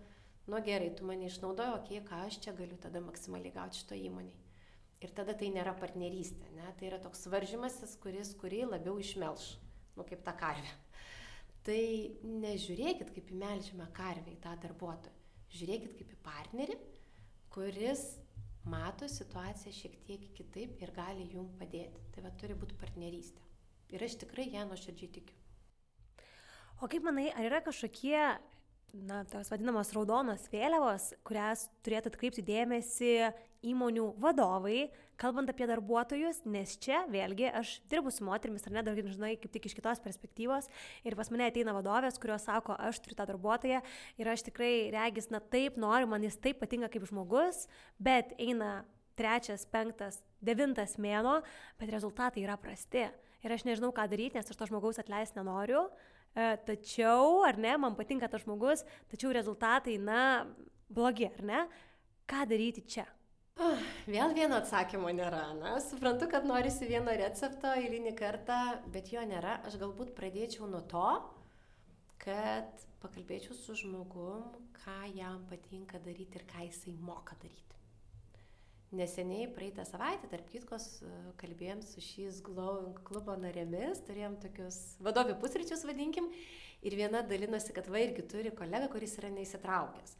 nu 0.51 0.59
gerai, 0.65 0.91
tu 0.97 1.07
mane 1.07 1.29
išnaudoji, 1.29 1.75
okei, 1.79 1.99
okay, 1.99 2.07
ką 2.09 2.23
aš 2.27 2.39
čia 2.43 2.55
galiu 2.57 2.77
tada 2.83 3.01
maksimaliai 3.03 3.55
gauti 3.55 3.79
šito 3.79 3.97
įmoniai. 3.97 4.39
Ir 5.03 5.11
tada 5.15 5.35
tai 5.35 5.49
nėra 5.51 5.73
partnerystė, 5.75 6.47
ne? 6.55 6.67
tai 6.79 6.87
yra 6.87 6.99
toks 7.03 7.25
varžymasis, 7.31 7.97
kuris 8.03 8.31
kurį 8.39 8.61
labiau 8.69 8.95
išmelš, 9.01 9.49
nu 9.97 10.05
kaip 10.07 10.23
ta 10.23 10.31
karvė. 10.39 10.71
Tai 11.67 11.83
nežiūrėkit 12.43 13.11
kaip 13.15 13.31
į 13.31 13.39
melžimą 13.39 13.89
karvę 13.95 14.31
į 14.31 14.39
tą 14.43 14.55
darbuotoją. 14.63 15.15
Žiūrėkit 15.53 15.95
kaip 15.99 16.11
į 16.11 16.19
partnerį, 16.25 16.77
kuris 17.53 18.03
mato 18.67 19.07
situaciją 19.11 19.75
šiek 19.75 19.95
tiek 20.07 20.25
kitaip 20.39 20.81
ir 20.83 20.91
gali 20.95 21.27
jum 21.31 21.51
padėti. 21.59 22.03
Tai 22.15 22.23
va 22.25 22.31
turi 22.39 22.55
būti 22.59 22.79
partnerystė. 22.79 23.43
Ir 23.95 24.03
aš 24.07 24.17
tikrai 24.23 24.47
ją 24.55 24.63
nuoširdžiai 24.69 25.11
tikiu. 25.19 25.42
O 26.81 26.89
kaip 26.89 27.05
manai, 27.05 27.29
ar 27.35 27.47
yra 27.47 27.61
kažkokie, 27.63 28.17
na, 29.07 29.23
tos 29.29 29.49
vadinamos 29.51 29.93
raudonos 29.95 30.45
vėliavos, 30.51 31.11
kurias 31.25 31.67
turėtų 31.85 32.11
atkreipti 32.11 32.43
dėmesį 32.45 33.13
įmonių 33.63 34.09
vadovai, 34.21 34.89
kalbant 35.19 35.49
apie 35.51 35.67
darbuotojus, 35.69 36.41
nes 36.49 36.75
čia 36.83 37.03
vėlgi 37.11 37.47
aš 37.55 37.77
dirbu 37.91 38.11
su 38.11 38.25
moterimis, 38.27 38.65
ar 38.67 38.75
ne, 38.75 38.83
dar, 38.85 38.99
žinai, 38.99 39.35
kaip 39.39 39.53
tik 39.55 39.69
iš 39.69 39.77
kitos 39.77 40.01
perspektyvos 40.03 40.67
ir 41.07 41.15
pas 41.19 41.31
mane 41.31 41.47
ateina 41.47 41.75
vadovės, 41.75 42.19
kurios 42.21 42.45
sako, 42.49 42.75
aš 42.75 42.99
turiu 43.05 43.17
tą 43.19 43.27
darbuotoją 43.31 43.79
ir 44.19 44.31
aš 44.33 44.45
tikrai 44.49 44.89
regis, 44.93 45.29
na 45.31 45.39
taip 45.39 45.79
noriu, 45.79 46.09
man 46.11 46.25
jis 46.27 46.39
taip 46.43 46.59
patinka 46.59 46.91
kaip 46.91 47.07
žmogus, 47.09 47.67
bet 48.03 48.35
eina 48.41 48.81
trečias, 49.19 49.63
penktas, 49.69 50.19
devintas 50.43 50.97
mėno, 51.01 51.39
bet 51.79 51.93
rezultatai 51.93 52.43
yra 52.43 52.57
prasti. 52.59 53.07
Ir 53.43 53.51
aš 53.51 53.65
nežinau, 53.67 53.91
ką 53.95 54.07
daryti, 54.11 54.37
nes 54.39 54.49
aš 54.49 54.57
to 54.57 54.67
žmogaus 54.69 54.99
atleisti 55.01 55.39
nenoriu. 55.39 55.85
E, 56.33 56.45
tačiau, 56.65 57.43
ar 57.45 57.59
ne, 57.61 57.75
man 57.77 57.97
patinka 57.97 58.29
tas 58.29 58.41
žmogus, 58.41 58.81
tačiau 59.11 59.33
rezultatai, 59.35 59.99
na, 60.01 60.45
blogi, 60.89 61.27
ar 61.29 61.43
ne? 61.45 61.65
Ką 62.29 62.47
daryti 62.49 62.81
čia? 62.95 63.05
Uh, 63.53 63.77
vėl 64.09 64.31
vieno 64.33 64.57
atsakymo 64.57 65.11
nėra. 65.13 65.43
Na, 65.59 65.75
suprantu, 65.83 66.25
kad 66.31 66.47
norisi 66.49 66.87
vieno 66.89 67.13
recepto 67.13 67.69
eilinį 67.77 68.15
kartą, 68.17 68.59
bet 68.95 69.11
jo 69.13 69.21
nėra. 69.29 69.59
Aš 69.69 69.77
galbūt 69.81 70.15
pradėčiau 70.17 70.65
nuo 70.71 70.81
to, 70.89 71.05
kad 72.23 72.87
pakalbėčiau 73.03 73.53
su 73.53 73.77
žmogum, 73.77 74.47
ką 74.79 74.97
jam 75.13 75.45
patinka 75.51 76.01
daryti 76.01 76.41
ir 76.41 76.47
ką 76.49 76.65
jisai 76.65 76.95
moka 76.97 77.37
daryti. 77.43 77.82
Neseniai 78.93 79.47
praeitą 79.49 79.87
savaitę, 79.89 80.27
tarp 80.29 80.51
kitkos, 80.53 80.83
kalbėjom 81.41 81.81
su 81.81 82.01
šiais 82.03 82.43
Glowing 82.45 82.99
klubo 83.07 83.33
narėmis, 83.41 84.03
turėjom 84.05 84.35
tokius 84.43 84.77
vadovių 85.01 85.39
pusryčius, 85.41 85.81
vadinkim, 85.89 86.27
ir 86.85 86.97
viena 86.99 87.23
dalinosi, 87.25 87.73
kad 87.73 87.89
va 87.89 88.03
irgi 88.03 88.27
turi 88.29 88.53
kolegą, 88.53 88.91
kuris 88.93 89.17
yra 89.17 89.33
neįsitraukęs 89.33 90.13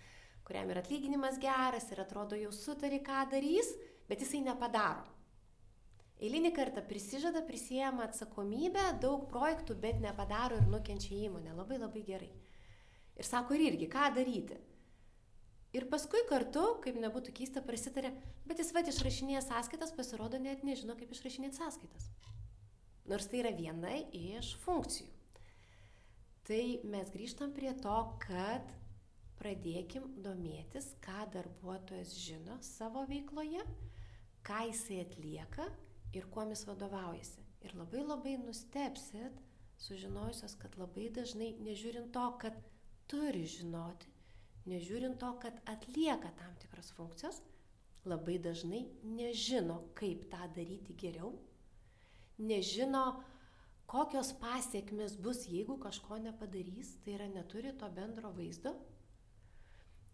kuriam 0.44 0.70
ir 0.70 0.80
atlyginimas 0.82 1.40
geras 1.40 1.90
ir 1.92 2.02
atrodo 2.04 2.38
jau 2.40 2.52
sutari, 2.52 3.00
ką 3.04 3.24
darys, 3.32 3.70
bet 4.10 4.24
jisai 4.24 4.44
nepadaro. 4.44 5.06
Eilinį 6.24 6.54
kartą 6.56 6.84
prisižada, 6.88 7.42
prisijama 7.48 8.06
atsakomybę, 8.08 8.84
daug 9.04 9.26
projektų, 9.32 9.76
bet 9.80 10.00
nepadaro 10.04 10.60
ir 10.60 10.70
nukenčia 10.72 11.16
įmonė. 11.28 11.56
Labai 11.58 11.80
labai 11.82 12.04
gerai. 12.08 12.30
Ir 13.20 13.28
sako 13.28 13.58
ir 13.58 13.66
irgi, 13.72 13.90
ką 13.92 14.08
daryti. 14.16 14.60
Ir 15.74 15.88
paskui 15.90 16.22
kartu, 16.30 16.62
kaip 16.84 17.00
nebūtų 17.02 17.34
keista, 17.34 17.64
prasitarė, 17.66 18.12
bet 18.46 18.60
jis 18.62 18.70
vad 18.76 18.90
išrašinėja 18.92 19.42
sąskaitas, 19.42 19.94
pasirodo 19.98 20.38
net 20.38 20.62
nežino, 20.68 20.94
kaip 21.00 21.16
išrašinėti 21.16 21.58
sąskaitas. 21.58 22.12
Nors 23.10 23.26
tai 23.32 23.42
yra 23.42 23.52
viena 23.58 23.96
iš 24.14 24.54
funkcijų. 24.62 25.10
Tai 26.46 26.62
mes 26.94 27.10
grįžtam 27.10 27.56
prie 27.56 27.72
to, 27.82 27.96
kad 28.22 28.70
pradėkim 29.42 30.06
domėtis, 30.22 30.92
ką 31.02 31.26
darbuotojas 31.34 32.14
žino 32.22 32.60
savo 32.62 33.08
veikloje, 33.10 33.66
ką 34.46 34.62
jisai 34.70 35.02
atlieka 35.08 35.66
ir 36.14 36.30
kuo 36.30 36.46
jis 36.52 36.68
vadovaujasi. 36.70 37.42
Ir 37.66 37.74
labai 37.80 38.06
labai 38.06 38.38
nustepsit, 38.44 39.42
sužinojusios, 39.82 40.54
kad 40.62 40.78
labai 40.78 41.10
dažnai, 41.16 41.56
nežiūrint 41.66 42.14
to, 42.14 42.28
kad 42.44 42.62
turi 43.10 43.48
žinoti, 43.50 44.13
nežiūrint 44.70 45.20
to, 45.20 45.32
kad 45.44 45.60
atlieka 45.70 46.32
tam 46.40 46.56
tikras 46.62 46.92
funkcijas, 46.98 47.42
labai 48.08 48.38
dažnai 48.42 48.84
nežino, 49.04 49.80
kaip 49.98 50.28
tą 50.32 50.48
daryti 50.56 50.96
geriau, 51.00 51.34
nežino, 52.40 53.04
kokios 53.88 54.34
pasiekmes 54.42 55.18
bus, 55.22 55.46
jeigu 55.48 55.78
kažko 55.80 56.18
nepadarys, 56.24 56.96
tai 57.04 57.18
yra 57.18 57.28
neturi 57.32 57.74
to 57.78 57.90
bendro 57.94 58.32
vaizdo 58.36 58.74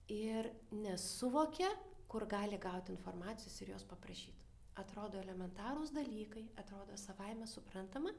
ir 0.10 0.50
nesuvokia, 0.72 1.70
kur 2.10 2.26
gali 2.26 2.58
gauti 2.58 2.92
informacijos 2.92 3.62
ir 3.62 3.76
jos 3.76 3.86
paprašyti. 3.86 4.48
Atrodo 4.82 5.20
elementarūs 5.22 5.92
dalykai, 5.94 6.48
atrodo 6.58 6.98
savaime 6.98 7.46
suprantama, 7.48 8.14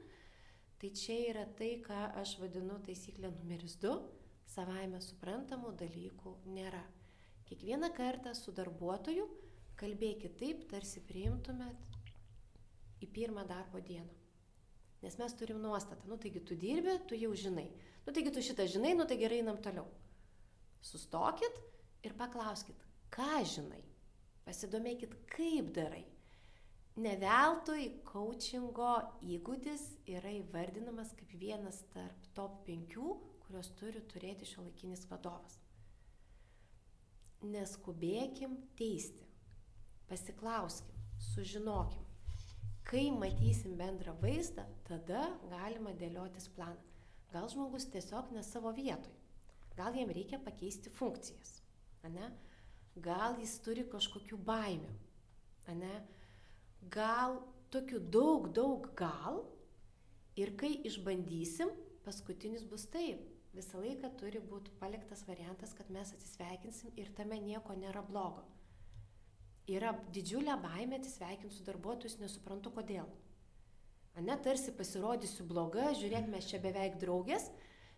tai 0.79 0.91
čia 0.95 1.17
yra 1.31 1.45
tai, 1.57 1.75
ką 1.83 1.99
aš 2.21 2.37
vadinu 2.41 2.79
taisyklė 2.85 3.31
numeris 3.33 3.75
2- 3.81 3.97
savaime 4.49 5.01
suprantamų 5.03 5.75
dalykų 5.79 6.35
nėra. 6.55 6.81
Kiekvieną 7.49 7.91
kartą 7.95 8.33
su 8.37 8.53
darbuotoju 8.55 9.27
kalbėkit 9.79 10.37
taip, 10.39 10.65
tarsi 10.71 11.01
priimtumėt 11.07 11.91
į 13.01 13.09
pirmą 13.15 13.45
darbo 13.49 13.81
dieną. 13.81 14.13
Nes 15.01 15.17
mes 15.17 15.33
turim 15.33 15.57
nuostatą, 15.61 16.05
nu 16.07 16.17
taigi 16.21 16.43
tu 16.45 16.55
dirbi, 16.55 16.99
tu 17.09 17.17
jau 17.17 17.33
žinai. 17.33 17.65
Nu 18.05 18.13
taigi 18.13 18.33
tu 18.33 18.43
šitą 18.45 18.67
žinai, 18.69 18.93
nu 18.97 19.07
tai 19.09 19.17
gerai 19.17 19.41
einam 19.41 19.57
toliau. 19.57 19.87
Sustokit 20.85 21.57
ir 22.05 22.13
paklauskit, 22.17 22.77
ką 23.13 23.41
žinai. 23.49 23.81
Pasidomėkit, 24.45 25.15
kaip 25.33 25.73
darai. 25.73 26.03
Neveltui 27.01 27.87
coachingo 28.03 28.93
įgūdis 29.23 29.83
yra 30.11 30.33
įvardinamas 30.41 31.13
kaip 31.17 31.33
vienas 31.39 31.79
tarp 31.93 32.25
top 32.35 32.61
5, 32.67 32.97
kurios 33.51 33.71
turi 33.75 33.99
turėti 34.07 34.47
šio 34.47 34.63
laikinis 34.63 35.01
vadovas. 35.09 35.57
Neskubėkim 37.43 38.53
teisti. 38.79 39.25
Pasiklauskim, 40.07 41.01
sužinokim. 41.33 42.05
Kai 42.87 43.09
matysim 43.11 43.75
bendrą 43.79 44.13
vaizdą, 44.21 44.63
tada 44.87 45.25
galima 45.51 45.91
dėliotis 45.99 46.47
planą. 46.55 46.79
Gal 47.33 47.49
žmogus 47.51 47.89
tiesiog 47.91 48.31
ne 48.31 48.43
savo 48.43 48.71
vietoj. 48.75 49.11
Gal 49.75 49.99
jam 49.99 50.11
reikia 50.15 50.39
pakeisti 50.39 50.91
funkcijas 50.91 51.57
ane? 52.07 52.31
Gal 53.03 53.35
jis 53.39 53.57
turi 53.63 53.83
kažkokių 53.87 54.39
baimių, 54.47 54.95
ane? 55.71 55.91
Gal 56.91 57.37
tokių 57.71 57.99
daug, 58.15 58.49
daug 58.55 58.87
gal 58.99 59.43
ir 60.39 60.55
kai 60.59 60.73
išbandysim, 60.87 61.71
paskutinis 62.07 62.63
bus 62.67 62.87
taip. 62.91 63.30
Visą 63.51 63.81
laiką 63.83 64.09
turi 64.19 64.39
būti 64.51 64.71
paliktas 64.79 65.25
variantas, 65.27 65.73
kad 65.75 65.89
mes 65.91 66.13
atsisveikinsim 66.15 66.93
ir 67.01 67.11
tame 67.17 67.39
nieko 67.43 67.75
nėra 67.75 68.03
blogo. 68.07 68.45
Yra 69.71 69.91
didžiulė 70.15 70.55
baimė 70.63 71.01
atsisveikinti 71.01 71.57
su 71.57 71.65
darbuotojus, 71.67 72.17
nesuprantu 72.21 72.71
kodėl. 72.77 73.09
Ane, 74.19 74.35
tarsi 74.43 74.73
pasirodysiu 74.75 75.45
bloga, 75.47 75.91
žiūrėk, 75.99 76.27
mes 76.31 76.47
čia 76.47 76.59
beveik 76.63 76.97
draugės, 77.03 77.49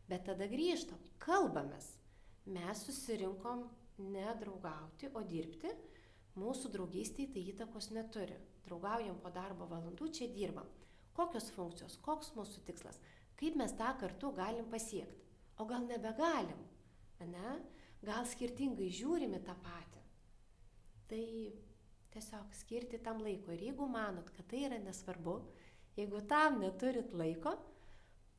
bet 0.10 0.26
tada 0.28 0.50
grįžtam, 0.50 1.00
kalbamės. 1.22 1.88
Mes 2.54 2.84
susirinkom 2.86 3.64
nedraugauti, 4.14 5.10
o 5.14 5.24
dirbti, 5.26 5.72
mūsų 6.38 6.74
draugystėje 6.74 7.34
tai 7.34 7.46
įtakos 7.54 7.92
neturi. 7.96 8.38
Draugaujam 8.68 9.18
po 9.22 9.30
darbo 9.34 9.70
valandų, 9.70 10.10
čia 10.18 10.30
dirbam. 10.34 10.70
Kokios 11.18 11.52
funkcijos, 11.54 12.00
koks 12.06 12.34
mūsų 12.38 12.66
tikslas, 12.68 12.98
kaip 13.38 13.58
mes 13.60 13.74
tą 13.78 13.92
kartu 14.02 14.34
galim 14.34 14.66
pasiekti. 14.74 15.23
O 15.62 15.68
gal 15.70 15.86
nebegalim, 15.88 16.62
ne? 17.30 17.58
Gal 18.04 18.26
skirtingai 18.28 18.90
žiūrime 18.92 19.40
tą 19.46 19.56
patį. 19.64 20.02
Tai 21.12 21.26
tiesiog 22.14 22.56
skirti 22.58 23.00
tam 23.04 23.22
laiko. 23.24 23.54
Ir 23.54 23.70
jeigu 23.70 23.88
manot, 23.90 24.30
kad 24.36 24.48
tai 24.50 24.66
yra 24.68 24.80
nesvarbu, 24.82 25.38
jeigu 25.98 26.24
tam 26.30 26.60
neturit 26.62 27.14
laiko, 27.18 27.56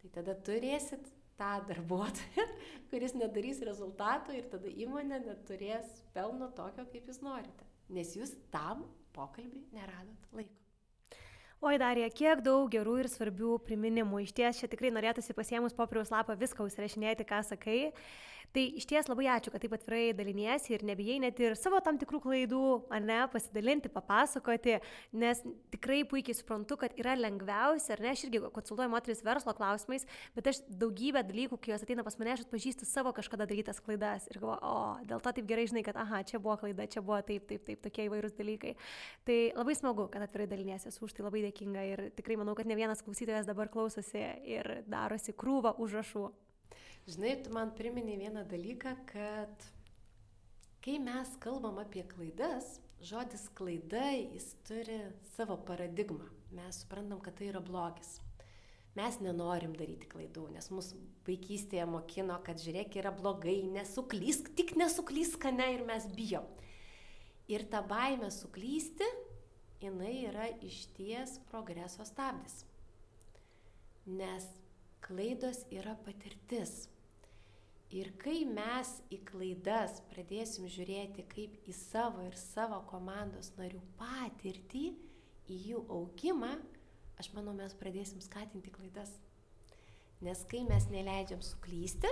tai 0.02 0.10
tada 0.18 0.34
turėsit 0.46 1.08
tą 1.38 1.52
darbuotoją, 1.68 2.48
kuris 2.90 3.16
nedarys 3.18 3.62
rezultato 3.66 4.34
ir 4.34 4.50
tada 4.52 4.70
įmonė 4.70 5.22
neturės 5.24 6.02
pelno 6.14 6.50
tokio, 6.58 6.86
kaip 6.92 7.08
jūs 7.10 7.22
norite. 7.24 7.70
Nes 7.94 8.14
jūs 8.16 8.36
tam 8.54 8.84
pokalbį 9.16 9.66
neradot 9.74 10.30
laiko. 10.36 10.63
Oi, 11.62 11.76
Darija, 11.78 12.08
kiek 12.10 12.42
daug 12.44 12.66
gerų 12.72 12.96
ir 13.04 13.08
svarbių 13.08 13.58
priminimų. 13.66 14.24
Iš 14.24 14.32
ties, 14.34 14.58
čia 14.60 14.68
tikrai 14.70 14.90
norėtųsi 14.92 15.36
pasiemus 15.36 15.76
popieriaus 15.76 16.10
lapą 16.12 16.34
viską 16.40 16.66
užsirašinėti, 16.66 17.26
ką 17.28 17.40
sakai. 17.46 17.92
Tai 18.54 18.62
iš 18.78 18.84
ties 18.86 19.08
labai 19.10 19.24
ačiū, 19.34 19.50
kad 19.50 19.64
taip 19.64 19.72
atvirai 19.74 20.12
daliniesi 20.14 20.76
ir 20.76 20.84
nebijai 20.86 21.16
net 21.24 21.40
ir 21.42 21.56
savo 21.58 21.80
tam 21.82 21.96
tikrų 21.98 22.20
klaidų, 22.22 22.60
ar 22.94 23.00
ne, 23.02 23.16
pasidalinti, 23.32 23.90
papasakoti, 23.90 24.76
nes 25.18 25.40
tikrai 25.74 26.04
puikiai 26.06 26.36
suprantu, 26.38 26.76
kad 26.78 26.94
yra 27.00 27.16
lengviausia, 27.18 27.96
ar 27.96 28.04
ne, 28.04 28.12
aš 28.14 28.22
irgi 28.28 28.44
konsultuoju 28.54 28.92
moteris 28.92 29.24
verslo 29.26 29.56
klausimais, 29.58 30.06
bet 30.36 30.52
aš 30.52 30.60
daugybę 30.70 31.24
dalykų, 31.26 31.58
kai 31.58 31.74
jos 31.74 31.82
ateina 31.82 32.06
pas 32.06 32.14
mane, 32.20 32.36
aš 32.36 32.44
atpažįstu 32.46 32.86
savo 32.86 33.10
kažkada 33.16 33.48
darytas 33.50 33.82
klaidas 33.82 34.30
ir 34.30 34.38
galvoju, 34.38 34.70
o, 34.70 34.86
dėl 35.10 35.26
to 35.26 35.34
taip 35.34 35.50
gerai 35.50 35.66
žinai, 35.72 35.82
kad, 35.90 35.98
aha, 35.98 36.22
čia 36.22 36.38
buvo 36.38 36.54
klaida, 36.62 36.86
čia 36.94 37.02
buvo 37.02 37.18
taip, 37.26 37.50
taip, 37.50 37.66
taip, 37.66 37.82
tokie 37.82 38.06
įvairūs 38.06 38.38
dalykai. 38.38 38.76
Tai 39.26 39.40
labai 39.58 39.78
smagu, 39.82 40.06
kad 40.14 40.22
atvirai 40.28 40.46
daliniesi, 40.54 40.94
esu 40.94 41.08
už 41.08 41.18
tai 41.18 41.26
labai 41.26 41.42
dėkinga 41.48 41.86
ir 41.90 42.06
tikrai 42.14 42.38
manau, 42.38 42.54
kad 42.54 42.70
ne 42.70 42.78
vienas 42.78 43.02
klausytojas 43.02 43.50
dabar 43.50 43.66
klausosi 43.74 44.28
ir 44.46 44.76
darosi 44.86 45.34
krūvą 45.34 45.74
užrašų 45.82 46.28
Žinai, 47.04 47.34
tu 47.44 47.50
man 47.52 47.68
priminė 47.76 48.14
vieną 48.16 48.46
dalyką, 48.48 48.94
kad 49.10 49.64
kai 50.84 50.94
mes 51.04 51.34
kalbam 51.42 51.76
apie 51.82 52.00
klaidas, 52.08 52.78
žodis 53.04 53.42
klaida, 53.58 54.06
jis 54.16 54.54
turi 54.64 55.02
savo 55.34 55.58
paradigmą. 55.68 56.30
Mes 56.56 56.78
suprantam, 56.80 57.20
kad 57.20 57.36
tai 57.36 57.50
yra 57.50 57.60
blogis. 57.60 58.14
Mes 58.96 59.18
nenorim 59.20 59.74
daryti 59.76 60.08
klaidų, 60.08 60.46
nes 60.54 60.70
mūsų 60.72 61.02
vaikystėje 61.26 61.84
mokino, 61.90 62.38
kad 62.46 62.62
žiūrėk, 62.62 62.96
yra 63.02 63.12
blogai, 63.12 63.58
nesuklysk, 63.74 64.54
tik 64.56 64.72
nesuklysk, 64.80 65.44
ne, 65.52 65.68
ir 65.76 65.84
mes 65.84 66.08
bijom. 66.14 66.48
Ir 67.52 67.66
ta 67.68 67.82
baime 67.84 68.32
suklysti, 68.32 69.10
jinai 69.82 70.14
yra 70.30 70.48
išties 70.64 71.36
progreso 71.50 72.08
stabdis. 72.08 72.62
Nes 74.08 74.48
klaidos 75.04 75.66
yra 75.74 75.98
patirtis. 76.06 76.86
Ir 77.92 78.10
kai 78.18 78.44
mes 78.48 78.90
į 79.12 79.20
klaidas 79.28 80.00
pradėsim 80.10 80.66
žiūrėti 80.70 81.26
kaip 81.30 81.58
į 81.68 81.74
savo 81.76 82.24
ir 82.24 82.36
savo 82.38 82.80
komandos 82.88 83.52
narių 83.58 83.82
patirtį, 83.98 84.86
į 85.52 85.58
jų 85.68 85.82
augimą, 85.92 86.54
aš 87.20 87.30
manau, 87.36 87.52
mes 87.56 87.76
pradėsim 87.76 88.22
skatinti 88.24 88.72
klaidas. 88.72 89.12
Nes 90.24 90.40
kai 90.48 90.62
mes 90.64 90.86
neleidžiam 90.88 91.42
suklysti, 91.44 92.08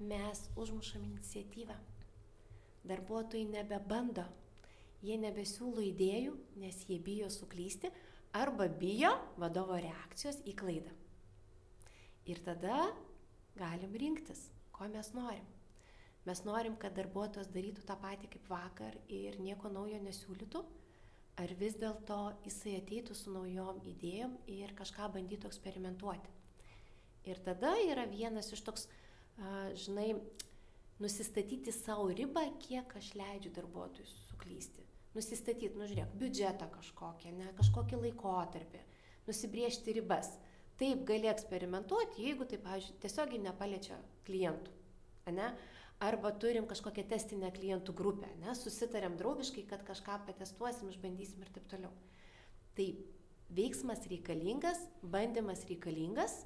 mes 0.00 0.46
užmušam 0.56 1.04
iniciatyvą. 1.04 1.76
Darbuotojai 2.88 3.44
nebebando, 3.52 4.24
jie 5.04 5.18
nebesiūlo 5.20 5.84
idėjų, 5.92 6.34
nes 6.62 6.80
jie 6.88 6.98
bijo 6.98 7.28
suklysti 7.30 7.92
arba 8.34 8.66
bijo 8.66 9.12
vadovo 9.38 9.76
reakcijos 9.78 10.40
į 10.48 10.56
klaidą. 10.58 10.94
Ir 12.26 12.40
tada 12.46 12.88
galim 13.58 13.94
rinktis, 13.98 14.48
ko 14.82 14.88
mes 14.90 15.12
norim. 15.14 15.46
Mes 16.26 16.40
norim, 16.46 16.74
kad 16.78 16.94
darbuotojas 16.94 17.50
darytų 17.54 17.84
tą 17.86 17.96
patį 18.02 18.30
kaip 18.34 18.48
vakar 18.50 18.96
ir 19.10 19.38
nieko 19.42 19.70
naujo 19.70 19.98
nesiūlytų, 20.02 20.62
ar 21.42 21.54
vis 21.58 21.76
dėlto 21.78 22.18
jisai 22.44 22.76
ateitų 22.80 23.14
su 23.14 23.34
naujom 23.34 23.82
idėjom 23.92 24.36
ir 24.50 24.74
kažką 24.78 25.08
bandytų 25.16 25.50
eksperimentuoti. 25.50 26.30
Ir 27.30 27.38
tada 27.46 27.74
yra 27.86 28.06
vienas 28.10 28.50
iš 28.54 28.62
toks, 28.66 28.88
žinai, 29.84 30.14
nusistatyti 31.02 31.74
savo 31.74 32.08
ribą, 32.10 32.44
kiek 32.62 32.96
aš 32.98 33.12
leidžiu 33.18 33.52
darbuotojui 33.58 34.06
suklysti. 34.28 34.86
Nusistatyti, 35.14 35.74
nu 35.78 35.86
žiūrėk, 35.90 36.14
biudžetą 36.18 36.70
kažkokią, 36.72 37.34
ne, 37.36 37.50
kažkokį 37.58 38.00
laikotarpį, 38.06 38.82
nusibriežti 39.28 39.94
ribas. 39.98 40.32
Taip 40.80 41.04
gali 41.06 41.28
eksperimentuoti, 41.30 42.24
jeigu 42.26 42.48
tai, 42.48 42.58
pavyzdžiui, 42.62 42.98
tiesiogiai 43.02 43.42
nepaliečia 43.44 43.98
klientų. 44.26 44.80
Ne? 45.32 45.52
arba 46.02 46.32
turim 46.34 46.66
kažkokią 46.66 47.04
testinę 47.12 47.52
klientų 47.54 47.94
grupę, 47.94 48.30
ne, 48.42 48.54
susitarėm 48.58 49.14
draugiškai, 49.20 49.62
kad 49.70 49.84
kažką 49.86 50.18
patestuosim, 50.26 50.90
išbandysim 50.90 51.44
ir 51.44 51.52
taip 51.54 51.68
toliau. 51.70 51.92
Tai 52.76 52.86
veiksmas 53.54 54.02
reikalingas, 54.10 54.80
bandymas 55.02 55.62
reikalingas 55.68 56.40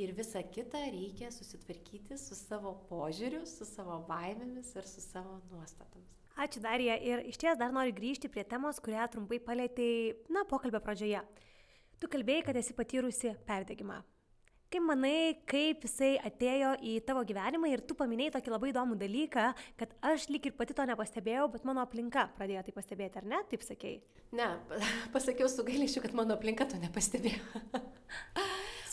ir 0.00 0.12
visa 0.16 0.42
kita 0.42 0.80
reikia 0.90 1.30
susitvarkyti 1.30 2.18
su 2.18 2.34
savo 2.38 2.74
požiūriu, 2.90 3.44
su 3.46 3.68
savo 3.68 4.00
baimėmis 4.08 4.74
ir 4.74 4.90
su 4.90 5.04
savo 5.04 5.38
nuostatomis. 5.52 6.10
Ačiū 6.36 6.60
Darija 6.60 6.98
ir 7.00 7.22
iš 7.30 7.38
ties 7.40 7.56
dar 7.56 7.70
noriu 7.72 7.94
grįžti 7.96 8.28
prie 8.28 8.42
temos, 8.44 8.82
kurią 8.82 9.06
trumpai 9.12 9.38
palėtėjai, 9.40 10.16
na, 10.34 10.42
pokalbio 10.50 10.82
pradžioje. 10.84 11.22
Tu 12.02 12.10
kalbėjai, 12.12 12.42
kad 12.50 12.58
esi 12.60 12.76
patyrusi 12.76 13.32
perdegimą. 13.46 14.02
Kaip 14.66 14.82
manai, 14.82 15.36
kaip 15.46 15.84
jisai 15.86 16.16
atėjo 16.26 16.72
į 16.82 16.96
tavo 17.06 17.20
gyvenimą 17.26 17.68
ir 17.70 17.84
tu 17.86 17.94
paminėjai 17.98 18.32
tokį 18.34 18.50
labai 18.50 18.72
įdomų 18.72 18.96
dalyką, 18.98 19.44
kad 19.78 19.92
aš 20.10 20.26
lyg 20.34 20.48
ir 20.48 20.56
pati 20.58 20.74
to 20.74 20.86
nepastebėjau, 20.90 21.44
bet 21.52 21.66
mano 21.68 21.84
aplinka 21.86 22.26
pradėjo 22.34 22.64
tai 22.66 22.74
pastebėti, 22.74 23.20
ar 23.20 23.28
ne? 23.30 23.38
Taip 23.52 23.62
sakėjai? 23.62 24.00
Ne, 24.34 24.48
pasakiau 25.14 25.46
su 25.52 25.62
gailišiu, 25.66 26.02
kad 26.02 26.16
mano 26.18 26.34
aplinka 26.34 26.66
to 26.66 26.82
nepastebėjo. 26.82 27.62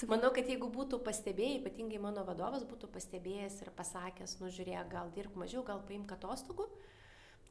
Manau, 0.10 0.34
kad 0.36 0.50
jeigu 0.52 0.68
būtų 0.68 1.00
pastebėjai, 1.06 1.62
ypatingai 1.62 2.00
mano 2.04 2.26
vadovas 2.28 2.66
būtų 2.68 2.90
pastebėjęs 2.92 3.62
ir 3.64 3.70
pasakęs, 3.78 4.36
nu 4.42 4.50
žiūrėk, 4.52 4.90
gal 4.92 5.12
dirbk 5.16 5.38
mažiau, 5.40 5.62
gal 5.64 5.80
paimk 5.88 6.12
atostogų, 6.12 6.66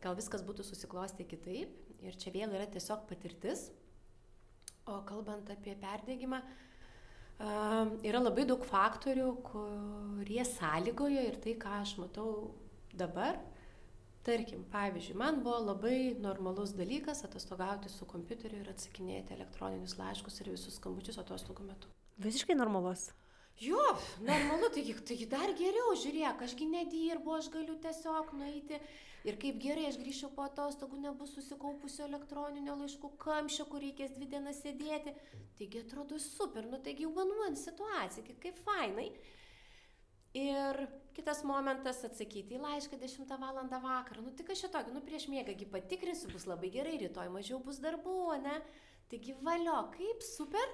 gal 0.04 0.18
viskas 0.18 0.44
būtų 0.44 0.66
susiklostę 0.68 1.24
kitaip. 1.28 1.72
Ir 2.04 2.18
čia 2.20 2.32
vėl 2.34 2.52
yra 2.52 2.66
tiesiog 2.68 3.06
patirtis. 3.08 3.70
O 4.84 4.98
kalbant 5.08 5.48
apie 5.54 5.72
perdėgymą, 5.80 6.42
Yra 7.40 8.20
labai 8.22 8.44
daug 8.46 8.62
faktorių, 8.66 9.30
kurie 9.46 10.42
sąlygoja 10.46 11.24
ir 11.26 11.38
tai, 11.42 11.56
ką 11.58 11.78
aš 11.80 11.96
matau 11.98 12.52
dabar. 12.94 13.40
Tarkim, 14.22 14.62
pavyzdžiui, 14.70 15.16
man 15.18 15.40
buvo 15.42 15.56
labai 15.72 16.14
normalus 16.22 16.76
dalykas 16.78 17.24
atostogauti 17.26 17.90
su 17.90 18.06
kompiuteriu 18.06 18.60
ir 18.62 18.68
atsakinėti 18.70 19.34
elektroninius 19.34 19.96
laiškus 19.98 20.38
ir 20.44 20.52
visus 20.52 20.76
skambučius 20.78 21.18
atostogų 21.18 21.66
metu. 21.66 21.90
Visiškai 22.22 22.54
normalus. 22.54 23.08
Jo, 23.60 23.82
normalu, 24.24 24.72
taigi, 24.74 24.96
taigi 25.06 25.28
dar 25.30 25.52
geriau, 25.58 25.92
žiūrėk, 25.94 26.40
ašgi 26.48 26.66
nedirbu, 26.66 27.36
aš 27.36 27.50
galiu 27.52 27.76
tiesiog 27.82 28.32
nueiti 28.38 28.80
Ir 29.22 29.36
kaip 29.38 29.60
gerai 29.62 29.84
aš 29.86 30.00
grįšiu 30.00 30.32
po 30.34 30.42
atostogų, 30.48 30.98
nebus 31.04 31.36
susikaupusio 31.36 32.08
elektroninio 32.08 32.74
laiškų 32.80 33.12
kamščio, 33.22 33.68
kur 33.70 33.82
reikės 33.84 34.16
dvi 34.16 34.26
dienas 34.32 34.58
sėdėti. 34.64 35.14
Taigi 35.58 35.82
atrodo 35.84 36.18
super, 36.22 36.66
nu 36.66 36.80
taigi 36.82 37.06
one 37.06 37.36
one 37.46 37.58
situacija, 37.58 38.34
kaip 38.42 38.58
fainai. 38.66 39.12
Ir 40.34 40.80
kitas 41.14 41.44
momentas 41.46 42.00
atsakyti 42.08 42.56
į 42.56 42.62
laišką 42.64 42.98
10 42.98 43.34
val. 43.38 43.60
vakarą. 43.70 44.24
Nu 44.24 44.32
tik 44.34 44.50
aš 44.50 44.64
šitokį, 44.64 44.94
nu 44.96 45.04
prieš 45.06 45.28
miegągi 45.30 45.70
patikrinsiu, 45.70 46.32
bus 46.32 46.48
labai 46.48 46.72
gerai, 46.74 46.96
rytoj 47.04 47.30
mažiau 47.30 47.60
bus 47.62 47.78
darbų, 47.84 48.18
ne? 48.42 48.58
Taigi 49.12 49.36
valio, 49.38 49.76
kaip 49.94 50.24
super. 50.24 50.66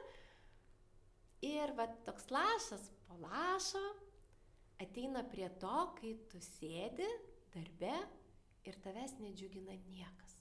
Ir 1.44 1.72
va 1.78 1.86
toks 2.06 2.30
lašas 2.34 2.88
po 3.06 3.18
lašo 3.22 3.82
ateina 4.82 5.22
prie 5.30 5.48
to, 5.62 5.76
kai 5.98 6.14
tu 6.30 6.40
sėdi 6.42 7.06
darbe 7.54 7.94
ir 8.66 8.78
tavęs 8.84 9.16
nedžiugina 9.22 9.76
niekas. 9.86 10.34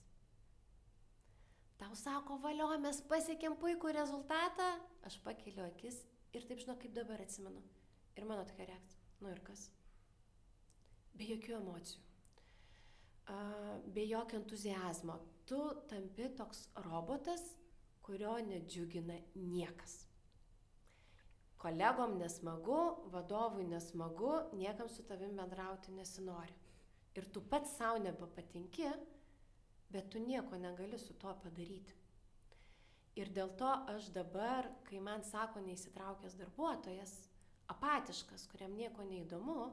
Tau 1.78 1.94
sako, 1.94 2.40
valio, 2.42 2.72
mes 2.82 2.98
pasiekėm 3.06 3.54
puikų 3.62 3.92
rezultatą, 3.94 4.66
aš 5.06 5.20
pakeliu 5.22 5.62
akis 5.68 6.00
ir 6.34 6.46
taip 6.48 6.58
žinau, 6.64 6.74
kaip 6.82 6.94
dabar 6.96 7.22
atsimenu. 7.22 7.62
Ir 8.18 8.26
mano 8.26 8.42
tokia 8.48 8.66
reakcija. 8.72 9.04
Nu 9.22 9.30
ir 9.30 9.38
kas? 9.46 9.68
Be 11.14 11.26
jokių 11.30 11.54
emocijų. 11.60 12.02
Be 13.94 14.04
jokio 14.08 14.40
entuzijazmo. 14.40 15.20
Tu 15.46 15.58
tampi 15.90 16.28
toks 16.38 16.66
robotas, 16.88 17.44
kurio 18.02 18.34
nedžiugina 18.42 19.20
niekas. 19.38 20.07
Kolegom 21.58 22.18
nesmagu, 22.20 22.80
vadovui 23.10 23.66
nesmagu, 23.66 24.32
niekam 24.54 24.88
su 24.88 25.02
tavim 25.06 25.34
bendrauti 25.36 25.92
nesinori 25.92 26.54
ir 27.18 27.26
tu 27.34 27.42
pats 27.50 27.76
savo 27.76 27.98
nebepatinki, 27.98 28.90
bet 29.90 30.10
tu 30.12 30.20
nieko 30.22 30.58
negali 30.58 30.98
su 30.98 31.16
tuo 31.18 31.34
padaryti. 31.42 31.96
Ir 33.18 33.32
dėl 33.34 33.50
to 33.58 33.70
aš 33.90 34.12
dabar, 34.14 34.68
kai 34.86 35.00
man 35.02 35.24
sako 35.26 35.62
neįsitraukęs 35.64 36.36
darbuotojas, 36.38 37.14
apatiškas, 37.72 38.46
kuriam 38.52 38.76
nieko 38.78 39.02
neįdomu, 39.08 39.72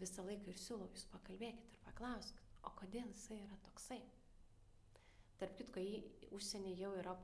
visą 0.00 0.26
laiką 0.26 0.52
ir 0.52 0.60
siūlau, 0.60 0.90
jūs 0.92 1.06
pakalbėkit 1.14 1.78
ir 1.78 1.80
paklauskit, 1.86 2.52
o 2.68 2.74
kodėl 2.76 3.08
jisai 3.14 3.40
yra 3.46 3.56
toksai. 3.64 4.02
Tarp 5.40 5.56
kitko, 5.58 5.80
į 5.80 6.28
užsienį 6.36 6.76
jau 6.82 6.92
yra 7.00 7.16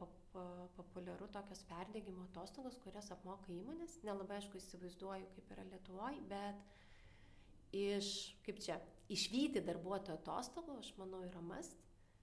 populiaru 0.77 1.29
tokios 1.35 1.62
perdėgymo 1.71 2.27
atostogos, 2.29 2.79
kurias 2.85 3.11
apmoka 3.14 3.51
įmonės. 3.55 3.99
Nelabai 4.07 4.38
aišku 4.38 4.61
įsivaizduoju, 4.61 5.29
kaip 5.37 5.53
yra 5.57 5.66
Lietuvoje, 5.69 6.23
bet 6.31 7.76
iš, 7.76 8.11
kaip 8.47 8.61
čia, 8.62 8.78
išvykti 9.11 9.62
darbuotojo 9.66 10.18
atostogų, 10.20 10.78
aš 10.83 10.93
manau, 11.01 11.22
yra 11.26 11.43
mast. 11.45 11.76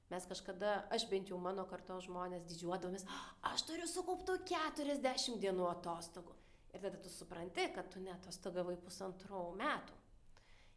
Mes 0.07 0.23
kažkada, 0.23 0.85
aš 0.95 1.03
bent 1.11 1.27
jau 1.33 1.39
mano 1.41 1.65
kartos 1.67 2.05
žmonės 2.07 2.45
didžiuodomis, 2.47 3.03
aš 3.49 3.65
turiu 3.67 3.87
sukauptų 3.91 4.37
40 4.47 5.41
dienų 5.43 5.67
atostogų. 5.73 6.35
Ir 6.71 6.83
tada 6.83 6.99
tu 7.03 7.11
supranti, 7.11 7.65
kad 7.75 7.89
tu 7.91 7.99
netostogavai 8.03 8.77
pusantrų 8.79 9.43
metų. 9.59 9.97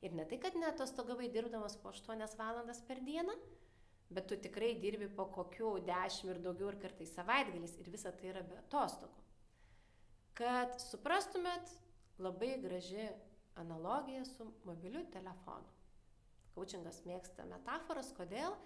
Ir 0.07 0.14
ne 0.16 0.24
tai, 0.26 0.39
kad 0.43 0.57
netostogavai 0.59 1.28
dirbdamas 1.31 1.76
po 1.78 1.93
8 1.93 2.24
valandas 2.41 2.81
per 2.89 3.03
dieną, 3.07 3.37
bet 4.11 4.26
tu 4.30 4.36
tikrai 4.42 4.74
dirbi 4.82 5.08
po 5.14 5.28
kokių 5.30 5.76
10 5.86 6.30
ir 6.32 6.40
daugiau 6.42 6.72
ir 6.72 6.78
kartais 6.82 7.12
savaitgalis 7.14 7.76
ir 7.78 7.90
visa 7.92 8.12
tai 8.12 8.32
yra 8.32 8.42
be 8.46 8.58
atostogų. 8.64 9.26
Kad 10.40 10.78
suprastumėt, 10.82 11.70
labai 12.18 12.56
graži 12.62 13.08
analogija 13.61 14.24
su 14.24 14.46
mobiliu 14.64 15.04
telefonu. 15.14 15.68
Kaučingas 16.54 17.02
mėgsta 17.06 17.46
metaforas, 17.48 18.11
kodėl? 18.16 18.56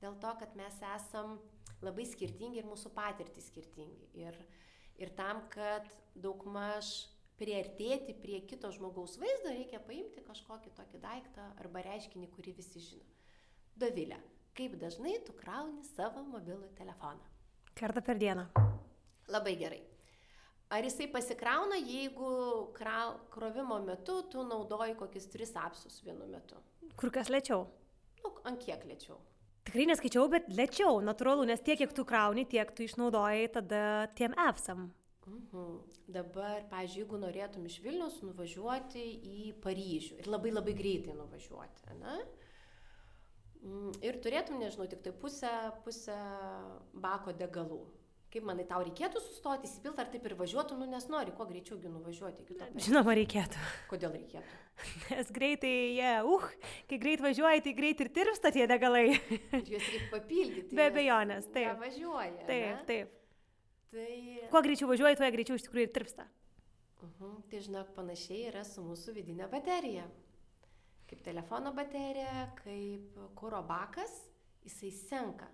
Dėl 0.00 0.16
to, 0.22 0.30
kad 0.40 0.54
mes 0.58 0.76
esam 0.94 1.38
labai 1.84 2.06
skirtingi 2.08 2.60
ir 2.60 2.68
mūsų 2.68 2.92
patirtys 2.96 3.50
skirtingi. 3.50 4.08
Ir, 4.20 4.38
ir 5.00 5.12
tam, 5.18 5.44
kad 5.52 5.88
daugmaž 6.14 6.90
priartėti 7.38 8.14
prie 8.22 8.40
kito 8.48 8.70
žmogaus 8.74 9.18
vaizdo, 9.20 9.50
reikia 9.52 9.82
paimti 9.82 10.22
kažkokį 10.24 10.72
tokį 10.78 11.02
daiktą 11.02 11.48
arba 11.60 11.82
reiškinį, 11.86 12.30
kurį 12.36 12.54
visi 12.60 12.82
žino. 12.84 13.10
Dovilė, 13.80 14.20
kaip 14.54 14.76
dažnai 14.78 15.16
tu 15.26 15.34
krauni 15.34 15.82
savo 15.94 16.22
mobilų 16.28 16.70
telefoną? 16.78 17.32
Kartą 17.74 18.02
per 18.06 18.18
dieną. 18.20 18.46
Labai 19.34 19.56
gerai. 19.58 19.82
Ar 20.74 20.86
jisai 20.86 21.08
pasikrauna, 21.12 21.76
jeigu 21.78 22.30
krau, 22.74 23.18
krovimo 23.34 23.78
metu 23.84 24.20
tu 24.30 24.44
naudoji 24.46 24.96
kokius 24.98 25.26
tris 25.30 25.52
apsus 25.58 26.00
vienu 26.06 26.26
metu? 26.30 26.58
Kur 26.96 27.12
kas 27.14 27.30
lėčiau? 27.30 27.66
Nu, 28.22 28.32
ant 28.48 28.62
kiek 28.62 28.86
lėčiau? 28.88 29.18
Tikrai 29.64 29.86
neskaičiau, 29.90 30.28
bet 30.32 30.48
lėčiau, 30.52 31.00
natūralu, 31.04 31.46
nes 31.48 31.62
tiek, 31.64 31.78
kiek 31.80 31.92
tu 31.96 32.04
krauni, 32.08 32.44
tiek 32.48 32.70
tu 32.76 32.84
išnaudojai 32.84 33.48
tada 33.54 33.82
tiem 34.18 34.36
appsam. 34.38 34.90
Mhm. 35.26 35.76
Dabar, 36.14 36.66
pažiūrėjau, 36.68 37.00
jeigu 37.00 37.18
norėtum 37.22 37.64
iš 37.64 37.78
Vilnius 37.80 38.18
nuvažiuoti 38.20 39.04
į 39.24 39.52
Paryžių 39.64 40.18
ir 40.20 40.26
labai 40.28 40.50
labai 40.52 40.74
greitai 40.76 41.14
nuvažiuoti, 41.16 41.94
ne? 41.96 42.18
Mm, 42.18 42.43
Ir 44.04 44.18
turėtum, 44.20 44.58
nežinau, 44.60 44.86
tik 44.90 45.00
tai 45.04 45.12
pusę, 45.16 45.50
pusę 45.84 46.16
bako 47.00 47.32
degalų. 47.36 47.84
Kaip 48.34 48.44
manai, 48.48 48.64
tau 48.66 48.82
reikėtų 48.82 49.20
sustoti, 49.22 49.68
įsipilti, 49.68 50.02
ar 50.02 50.08
taip 50.10 50.24
ir 50.26 50.34
važiuotum, 50.34 50.80
nu 50.82 50.88
nes 50.90 51.04
nori, 51.06 51.30
kuo 51.38 51.46
greičiaugi 51.46 51.86
nuvažiuoti 51.86 52.42
iki 52.42 52.56
to. 52.58 52.66
Žinoma, 52.82 53.14
reikėtų. 53.14 53.60
Kodėl 53.92 54.16
reikėtų? 54.16 54.58
Nes 55.12 55.30
greitai 55.36 55.70
jie, 55.94 56.10
uh, 56.26 56.48
kai 56.90 56.98
greit 56.98 57.22
važiuoji, 57.22 57.62
tai 57.68 57.74
greit 57.78 58.02
ir 58.02 58.10
tirpsta 58.16 58.50
tie 58.54 58.66
degalai. 58.66 59.04
Ir 59.60 59.70
juos 59.76 59.86
reikia 59.86 60.10
papildyti. 60.10 60.74
Be 60.74 60.88
abejonės, 60.90 61.46
taip. 61.54 61.78
Važiuoja. 61.78 62.48
Taip, 62.50 62.82
taip. 62.90 63.14
Tai, 63.94 64.10
Kuo 64.50 64.64
greičiau 64.66 64.90
važiuoji, 64.90 65.20
tuo 65.20 65.28
jie 65.28 65.34
greičiau 65.36 65.60
iš 65.60 65.68
tikrųjų 65.68 65.86
ir 65.86 65.94
tirpsta. 65.94 66.26
uh 67.06 67.38
tai 67.50 67.62
žinok, 67.62 67.94
panašiai 67.94 68.48
yra 68.50 68.66
su 68.66 68.82
mūsų 68.82 69.14
vidinė 69.14 69.46
baterija. 69.52 70.10
Kaip 71.14 71.22
telefono 71.22 71.70
baterija, 71.70 72.48
kaip 72.58 73.18
kūro 73.38 73.60
bakas, 73.68 74.10
jisai 74.66 74.88
senka. 74.90 75.46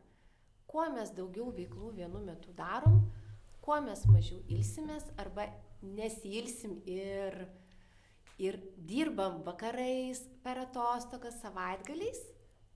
Kuo 0.65 0.87
mes 0.95 1.11
daugiau 1.13 1.51
veiklų 1.53 1.91
vienu 1.99 2.23
metu 2.25 2.55
darom, 2.57 3.03
kuo 3.61 3.77
mes 3.85 4.07
mažiau 4.09 4.39
ilsimės 4.49 5.05
arba 5.21 5.45
nesilsim 5.85 6.79
ir, 6.89 7.37
ir 8.41 8.57
dirbam 8.89 9.43
vakarais, 9.45 10.23
per 10.41 10.63
atostogas, 10.63 11.37
savaitgaliais, 11.45 12.23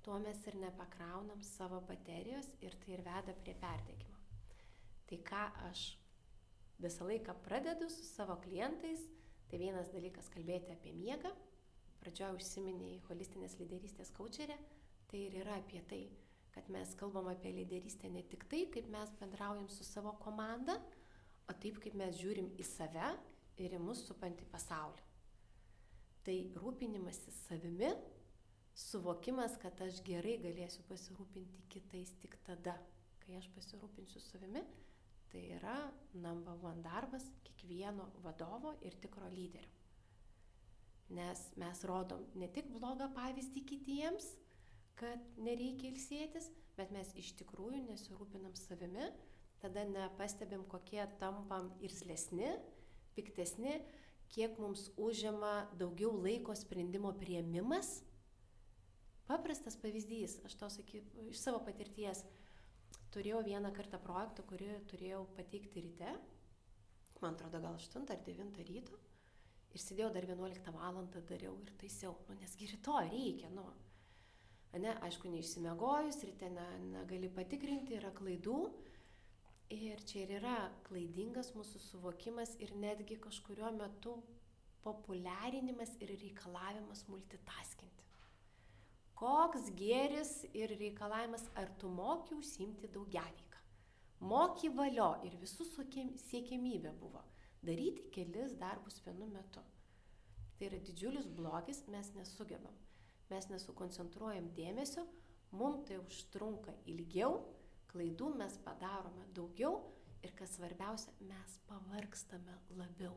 tuo 0.05 0.21
mes 0.21 0.45
ir 0.45 0.61
nepakraunam 0.67 1.41
savo 1.41 1.81
baterijos 1.89 2.53
ir 2.61 2.77
tai 2.85 2.99
ir 2.99 3.05
veda 3.09 3.33
prie 3.41 3.57
perdegimo. 3.65 4.21
Tai 5.09 5.23
ką 5.33 5.47
aš 5.71 5.87
visą 6.85 7.09
laiką 7.09 7.33
pradedu 7.49 7.89
su 7.89 8.05
savo 8.13 8.37
klientais, 8.45 9.09
tai 9.49 9.65
vienas 9.65 9.89
dalykas 9.97 10.29
kalbėti 10.37 10.77
apie 10.77 10.93
miegą. 11.01 11.33
Pradžioje 12.05 12.37
užsiminiai 12.37 12.99
holistinės 13.09 13.55
lyderystės 13.57 14.11
kaučerė, 14.13 14.59
tai 15.09 15.23
ir 15.25 15.39
yra 15.41 15.55
apie 15.57 15.81
tai, 15.89 16.03
kad 16.53 16.69
mes 16.69 16.91
kalbam 17.01 17.31
apie 17.33 17.55
lyderystę 17.57 18.11
ne 18.13 18.21
tik 18.29 18.45
tai, 18.51 18.67
kaip 18.75 18.91
mes 18.93 19.13
bendraujam 19.21 19.71
su 19.73 19.87
savo 19.89 20.13
komanda, 20.21 20.77
o 21.49 21.57
taip, 21.63 21.81
kaip 21.81 21.97
mes 21.97 22.19
žiūrim 22.21 22.51
į 22.61 22.67
save 22.69 23.09
ir 23.65 23.77
į 23.79 23.81
mus 23.81 24.05
supantį 24.05 24.47
pasaulį. 24.53 25.07
Tai 26.29 26.37
rūpinimasis 26.61 27.41
savimi, 27.49 27.89
suvokimas, 28.85 29.57
kad 29.63 29.81
aš 29.87 30.03
gerai 30.05 30.37
galėsiu 30.45 30.85
pasirūpinti 30.91 31.65
kitais 31.73 32.13
tik 32.21 32.37
tada, 32.45 32.77
kai 33.25 33.39
aš 33.41 33.49
pasirūpinsiu 33.57 34.21
savimi, 34.27 34.61
tai 35.33 35.47
yra 35.57 35.79
number 36.13 36.61
one 36.61 36.85
darbas 36.85 37.25
kiekvieno 37.49 38.11
vadovo 38.27 38.77
ir 38.85 39.01
tikro 39.01 39.33
lyderio. 39.33 39.84
Nes 41.13 41.41
mes 41.61 41.85
rodom 41.85 42.25
ne 42.41 42.49
tik 42.49 42.71
blogą 42.73 43.11
pavyzdį 43.17 43.63
kitiems, 43.69 44.31
kad 44.99 45.21
nereikia 45.37 45.91
ilsėtis, 45.91 46.49
bet 46.79 46.93
mes 46.95 47.11
iš 47.19 47.35
tikrųjų 47.41 47.83
nesirūpinam 47.89 48.55
savimi, 48.57 49.11
tada 49.63 49.85
nepastebim, 49.89 50.65
kokie 50.71 51.03
tampam 51.21 51.71
irzlesni, 51.85 52.55
piktesni, 53.17 53.79
kiek 54.35 54.57
mums 54.59 54.89
užima 55.01 55.69
daugiau 55.79 56.13
laiko 56.25 56.57
sprendimo 56.59 57.13
prieimimas. 57.19 58.01
Paprastas 59.29 59.77
pavyzdys, 59.81 60.41
aš 60.45 60.57
to 60.61 60.71
sakyčiau 60.73 61.29
iš 61.31 61.41
savo 61.41 61.63
patirties. 61.65 62.25
Turėjau 63.15 63.45
vieną 63.47 63.71
kartą 63.77 64.01
projektą, 64.03 64.43
kurį 64.51 64.73
turėjau 64.91 65.23
pateikti 65.37 65.85
ryte, 65.85 66.17
man 67.23 67.37
atrodo 67.37 67.61
gal 67.63 67.79
8 67.79 68.11
ar 68.11 68.23
9 68.27 68.65
ryto, 68.69 68.99
ir 69.75 69.83
sėdėjau 69.83 70.13
dar 70.15 70.27
11 70.29 70.71
valandą 70.77 71.23
dariau 71.29 71.57
ir 71.65 71.73
taisiau, 71.81 72.15
nu 72.29 72.37
nesgi 72.39 72.71
rytoj 72.71 73.11
reikia, 73.11 73.51
nu. 73.55 73.67
Ne, 74.75 74.91
aišku, 75.07 75.31
neišsimegojus, 75.31 76.19
ryte 76.27 76.49
ne, 76.51 76.67
negali 76.91 77.29
patikrinti, 77.31 77.95
yra 77.99 78.11
klaidų. 78.15 78.59
Ir 79.75 80.03
čia 80.07 80.25
ir 80.25 80.33
yra 80.41 80.57
klaidingas 80.87 81.53
mūsų 81.55 81.81
suvokimas 81.81 82.57
ir 82.63 82.75
netgi 82.79 83.17
kažkurio 83.23 83.71
metu 83.75 84.17
populiarinimas 84.85 85.95
ir 86.05 86.13
reikalavimas 86.21 87.05
multitaskinti. 87.09 88.11
Koks 89.19 89.71
gėris 89.79 90.35
ir 90.53 90.75
reikalavimas, 90.75 91.47
ar 91.55 91.71
tu 91.79 91.89
moki 91.89 92.35
užsimti 92.37 92.91
daugiaveiką. 92.93 93.63
Moki 94.27 94.71
valio 94.75 95.15
ir 95.27 95.39
visų 95.41 95.67
siekiamybė 95.71 96.93
buvo 96.99 97.23
daryti 97.67 98.09
kelis 98.15 98.55
darbus 98.61 99.01
vienu 99.07 99.29
metu. 99.33 99.63
Tai 100.55 100.69
yra 100.69 100.79
didžiulis 100.87 101.27
blogis, 101.37 101.83
mes 101.91 102.13
nesugebam. 102.15 102.77
Mes 103.31 103.49
nesukoncentruojam 103.51 104.51
dėmesio, 104.57 105.05
mums 105.57 105.85
tai 105.89 105.99
užtrunka 106.03 106.75
ilgiau, 106.91 107.41
klaidų 107.91 108.31
mes 108.39 108.57
padarome 108.65 109.27
daugiau 109.35 109.79
ir 110.25 110.35
kas 110.39 110.57
svarbiausia, 110.57 111.15
mes 111.29 111.59
pavargstame 111.69 112.59
labiau. 112.79 113.17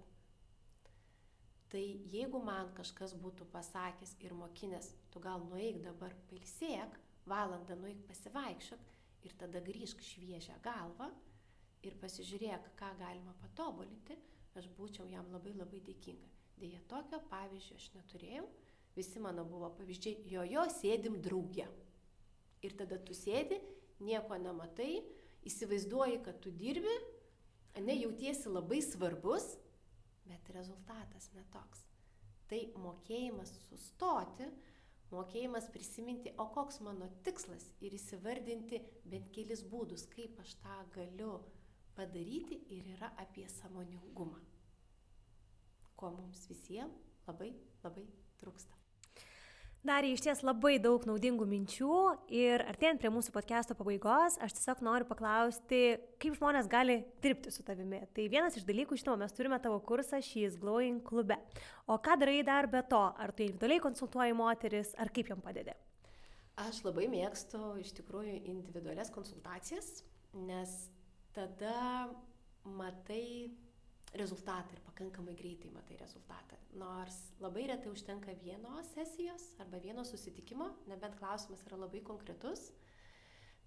Tai 1.67 1.83
jeigu 2.07 2.39
man 2.39 2.71
kažkas 2.77 3.13
būtų 3.19 3.49
pasakęs 3.51 4.15
ir 4.23 4.33
mokinės, 4.37 4.93
tu 5.11 5.19
gal 5.19 5.43
nueik 5.49 5.81
dabar 5.83 6.15
pailsėk, 6.29 6.95
valandą 7.27 7.75
nueik 7.75 8.05
pasivaikščiok 8.07 8.85
ir 9.27 9.35
tada 9.41 9.59
grįžk 9.65 10.03
šviežią 10.03 10.55
galvą 10.63 11.09
ir 11.83 11.97
pasižiūrėk, 12.01 12.71
ką 12.79 12.93
galima 13.01 13.35
patobulinti, 13.41 14.15
aš 14.59 14.69
būčiau 14.77 15.07
jam 15.11 15.27
labai 15.33 15.53
labai 15.57 15.81
dėkinga. 15.85 16.29
Deja, 16.57 16.79
tokio 16.89 17.19
pavyzdžio 17.29 17.77
aš 17.77 17.89
neturėjau, 17.93 18.47
visi 18.97 19.21
mano 19.21 19.45
buvo 19.45 19.69
pavyzdžiai, 19.77 20.23
jo 20.31 20.45
jo 20.47 20.63
sėdim 20.73 21.19
draugė. 21.21 21.67
Ir 22.65 22.73
tada 22.79 22.97
tu 22.97 23.13
sėdi, 23.13 23.59
nieko 24.01 24.37
nematai, 24.41 25.03
įsivaizduoji, 25.47 26.21
kad 26.25 26.39
tu 26.41 26.51
dirbi, 26.51 26.93
ne 27.85 27.93
jautiesi 27.99 28.49
labai 28.49 28.81
svarbus, 28.81 29.51
bet 30.27 30.49
rezultatas 30.55 31.29
netoks. 31.35 31.83
Tai 32.49 32.59
mokėjimas 32.81 33.51
sustoti, 33.67 34.47
mokėjimas 35.11 35.69
prisiminti, 35.71 36.33
o 36.41 36.47
koks 36.55 36.81
mano 36.83 37.09
tikslas 37.23 37.67
ir 37.83 37.95
įsivardinti 37.95 38.81
bent 39.05 39.29
kelis 39.35 39.63
būdus, 39.67 40.07
kaip 40.15 40.39
aš 40.43 40.55
tą 40.63 40.79
galiu 40.95 41.37
padaryti 41.97 42.61
ir 42.77 42.93
yra 42.95 43.11
apie 43.17 43.47
samoningumą, 43.57 44.39
ko 45.97 46.13
mums 46.13 46.45
visiems 46.49 47.05
labai 47.27 47.53
labai 47.83 48.05
trūksta. 48.41 48.77
Dar 49.87 50.03
iš 50.03 50.19
ties 50.25 50.41
labai 50.43 50.73
daug 50.83 51.03
naudingų 51.07 51.45
minčių 51.47 51.97
ir 52.33 52.63
artėjant 52.65 52.99
prie 52.99 53.11
mūsų 53.13 53.31
podcast'o 53.31 53.75
pabaigos, 53.77 54.35
aš 54.43 54.55
tiesiog 54.57 54.81
noriu 54.83 55.07
paklausti, 55.07 55.79
kaip 56.19 56.35
žmonės 56.35 56.67
gali 56.67 56.97
dirbti 57.23 57.53
su 57.53 57.63
tavimi. 57.63 58.01
Tai 58.11 58.25
vienas 58.33 58.57
iš 58.57 58.65
dalykų, 58.67 58.97
žinoma, 58.99 59.21
mes 59.23 59.37
turime 59.37 59.59
tavo 59.63 59.77
kursą 59.85 60.19
She's 60.19 60.57
Glowing 60.59 61.05
klube. 61.07 61.37
O 61.87 61.95
ką 62.03 62.17
darai 62.19 62.41
dar 62.43 62.67
be 62.67 62.81
to? 62.89 62.99
Ar 63.15 63.31
tu 63.31 63.45
individualiai 63.45 63.85
konsultuoji 63.85 64.35
moteris, 64.35 64.91
ar 64.99 65.13
kaip 65.13 65.31
jom 65.31 65.45
padedi? 65.45 65.77
Aš 66.67 66.81
labai 66.83 67.07
mėgstu 67.13 67.61
iš 67.79 67.93
tikrųjų 68.01 68.41
individualias 68.49 69.13
konsultacijas, 69.13 70.01
nes 70.35 70.73
tada 71.37 72.09
matai 72.65 73.53
rezultatą 74.17 74.73
ir 74.73 74.81
pakankamai 74.87 75.35
greitai 75.37 75.69
matai 75.71 75.97
rezultatą. 75.99 76.57
Nors 76.81 77.17
labai 77.43 77.67
retai 77.69 77.91
užtenka 77.91 78.33
vienos 78.41 78.89
sesijos 78.95 79.43
arba 79.61 79.79
vieno 79.83 80.05
susitikimo, 80.05 80.71
nebent 80.89 81.17
klausimas 81.19 81.63
yra 81.67 81.77
labai 81.83 82.01
konkretus, 82.01 82.71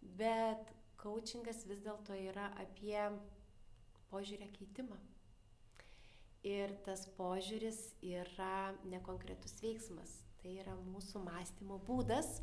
bet 0.01 0.75
coachingas 1.01 1.65
vis 1.69 1.83
dėlto 1.85 2.17
yra 2.19 2.51
apie 2.65 2.99
požiūrę 4.11 4.51
keitimą. 4.57 4.99
Ir 6.51 6.73
tas 6.87 7.05
požiūris 7.19 7.93
yra 8.01 8.73
nekonkretus 8.89 9.59
veiksmas, 9.61 10.23
tai 10.41 10.57
yra 10.63 10.75
mūsų 10.89 11.21
mąstymo 11.27 11.77
būdas 11.85 12.39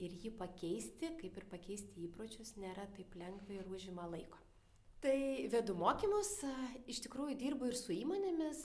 ir 0.00 0.14
jį 0.22 0.32
pakeisti, 0.40 1.12
kaip 1.20 1.36
ir 1.36 1.46
pakeisti 1.50 2.06
įpročius, 2.06 2.54
nėra 2.60 2.86
taip 2.96 3.14
lengva 3.20 3.56
ir 3.56 3.68
užima 3.70 4.06
laiko. 4.10 4.40
Tai 5.00 5.16
vedu 5.52 5.74
mokymus, 5.80 6.34
iš 6.90 7.00
tikrųjų 7.06 7.38
dirbu 7.40 7.70
ir 7.70 7.76
su 7.78 7.94
įmonėmis, 7.94 8.58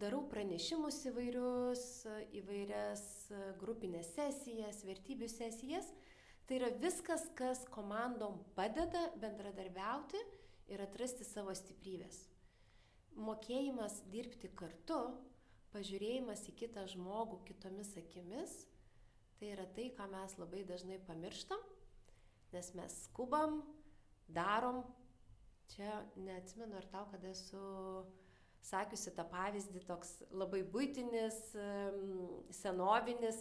darau 0.00 0.22
pranešimus 0.30 1.02
įvairius, 1.10 1.82
įvairias 2.40 3.02
grupinės 3.60 4.14
sesijas, 4.14 4.80
vertybių 4.88 5.28
sesijas. 5.28 5.90
Tai 6.48 6.56
yra 6.56 6.70
viskas, 6.82 7.28
kas 7.38 7.62
komandom 7.70 8.40
padeda 8.56 9.04
bendradarbiauti 9.20 10.18
ir 10.72 10.80
atrasti 10.82 11.26
savo 11.26 11.52
stiprybės. 11.54 12.24
Mokėjimas 13.20 14.00
dirbti 14.10 14.48
kartu, 14.56 15.02
pažiūrėjimas 15.74 16.46
į 16.50 16.56
kitą 16.64 16.86
žmogų 16.90 17.42
kitomis 17.46 17.92
akimis, 18.00 18.56
tai 19.40 19.54
yra 19.54 19.64
tai, 19.72 19.88
ką 19.96 20.04
mes 20.12 20.34
labai 20.36 20.62
dažnai 20.68 20.98
pamirštam, 21.06 21.60
nes 22.52 22.72
mes 22.76 22.96
skubam, 23.06 23.62
darom. 24.28 24.82
Čia 25.70 26.02
neatsimenu, 26.18 26.74
ar 26.76 26.86
tau, 26.90 27.06
kada 27.12 27.30
esu 27.30 27.60
sakiusi 28.66 29.14
tą 29.16 29.24
pavyzdį, 29.30 29.84
toks 29.88 30.16
labai 30.34 30.60
būtinis, 30.74 31.38
senovinis, 32.58 33.38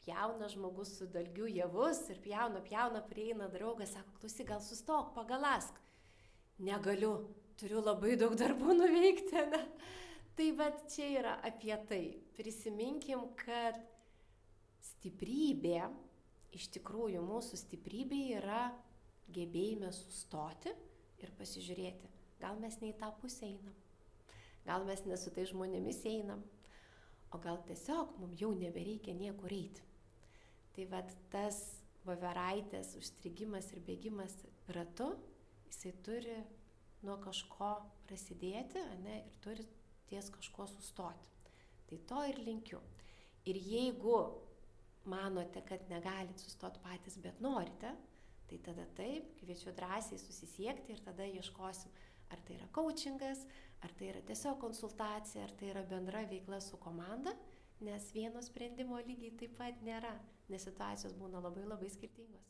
pjauna 0.00 0.48
žmogus 0.52 0.94
su 0.98 1.08
dalgiu 1.10 1.48
javus 1.50 2.00
ir 2.12 2.20
pjauna, 2.24 2.62
pjauna, 2.64 3.02
prieina 3.10 3.50
draugas, 3.52 3.92
sako, 3.96 4.16
klausyk, 4.20 4.48
gal 4.48 4.62
sustok, 4.64 5.12
pagalask. 5.16 5.76
Negaliu, 6.62 7.16
turiu 7.60 7.82
labai 7.84 8.14
daug 8.20 8.36
darbų 8.38 8.78
nuveikti. 8.78 9.44
Ne? 9.50 9.62
Tai 10.38 10.46
bet 10.58 10.86
čia 10.94 11.10
yra 11.20 11.34
apie 11.46 11.74
tai. 11.88 12.04
Prisiminkim, 12.38 13.28
kad 13.44 13.82
stiprybė, 14.84 15.78
iš 16.54 16.68
tikrųjų 16.76 17.22
mūsų 17.24 17.58
stiprybė 17.60 18.20
yra 18.38 18.66
gebėjime 19.34 19.90
sustoti 19.94 20.72
ir 21.22 21.32
pasižiūrėti, 21.38 22.10
gal 22.42 22.58
mes 22.60 22.76
ne 22.82 22.92
į 22.92 22.98
tą 23.00 23.10
pusę 23.20 23.48
einam. 23.48 23.74
Gal 24.64 24.84
mes 24.88 25.02
ne 25.04 25.16
su 25.20 25.32
tai 25.34 25.44
žmonėmis 25.48 26.00
einam, 26.08 26.40
o 27.34 27.40
gal 27.42 27.60
tiesiog 27.68 28.14
mums 28.20 28.40
jau 28.40 28.52
nebereikia 28.56 29.12
niekur 29.16 29.52
eiti. 29.52 29.82
Tai 30.74 30.86
vad 30.90 31.10
tas 31.32 31.58
voveraitės 32.04 32.94
užstrigimas 32.98 33.70
ir 33.72 33.82
bėgimas 33.84 34.34
ratu, 34.76 35.12
jisai 35.68 35.92
turi 36.04 36.38
nuo 37.04 37.18
kažko 37.20 37.74
prasidėti, 38.08 38.80
ne, 39.04 39.20
ir 39.24 39.38
turi 39.44 39.66
ties 40.08 40.30
kažko 40.32 40.66
sustoti. 40.72 41.30
Tai 41.88 42.00
to 42.08 42.24
ir 42.30 42.40
linkiu. 42.46 42.80
Ir 43.44 43.60
jeigu 43.60 44.16
manote, 45.10 45.62
kad 45.68 45.84
negalit 45.90 46.40
sustoti 46.40 46.80
patys, 46.84 47.18
bet 47.22 47.40
norite, 47.44 47.92
tai 48.48 48.58
tada 48.64 48.86
taip, 48.96 49.34
kviečiu 49.40 49.72
drąsiai 49.76 50.18
susisiekti 50.20 50.92
ir 50.92 51.04
tada 51.04 51.26
ieškosim, 51.28 51.92
ar 52.32 52.40
tai 52.46 52.58
yra 52.58 52.68
coachingas, 52.74 53.44
Ar 53.84 53.92
tai 53.98 54.08
yra 54.14 54.22
tiesiog 54.24 54.56
konsultacija, 54.62 55.44
ar 55.44 55.52
tai 55.58 55.68
yra 55.68 55.82
bendra 55.84 56.22
veikla 56.30 56.60
su 56.64 56.78
komanda, 56.80 57.34
nes 57.84 58.06
vieno 58.14 58.40
sprendimo 58.42 58.96
lygiai 58.96 59.34
taip 59.40 59.58
pat 59.58 59.82
nėra, 59.84 60.14
nes 60.48 60.64
situacijos 60.64 61.12
būna 61.18 61.42
labai 61.44 61.66
labai 61.68 61.90
skirtingos. 61.92 62.48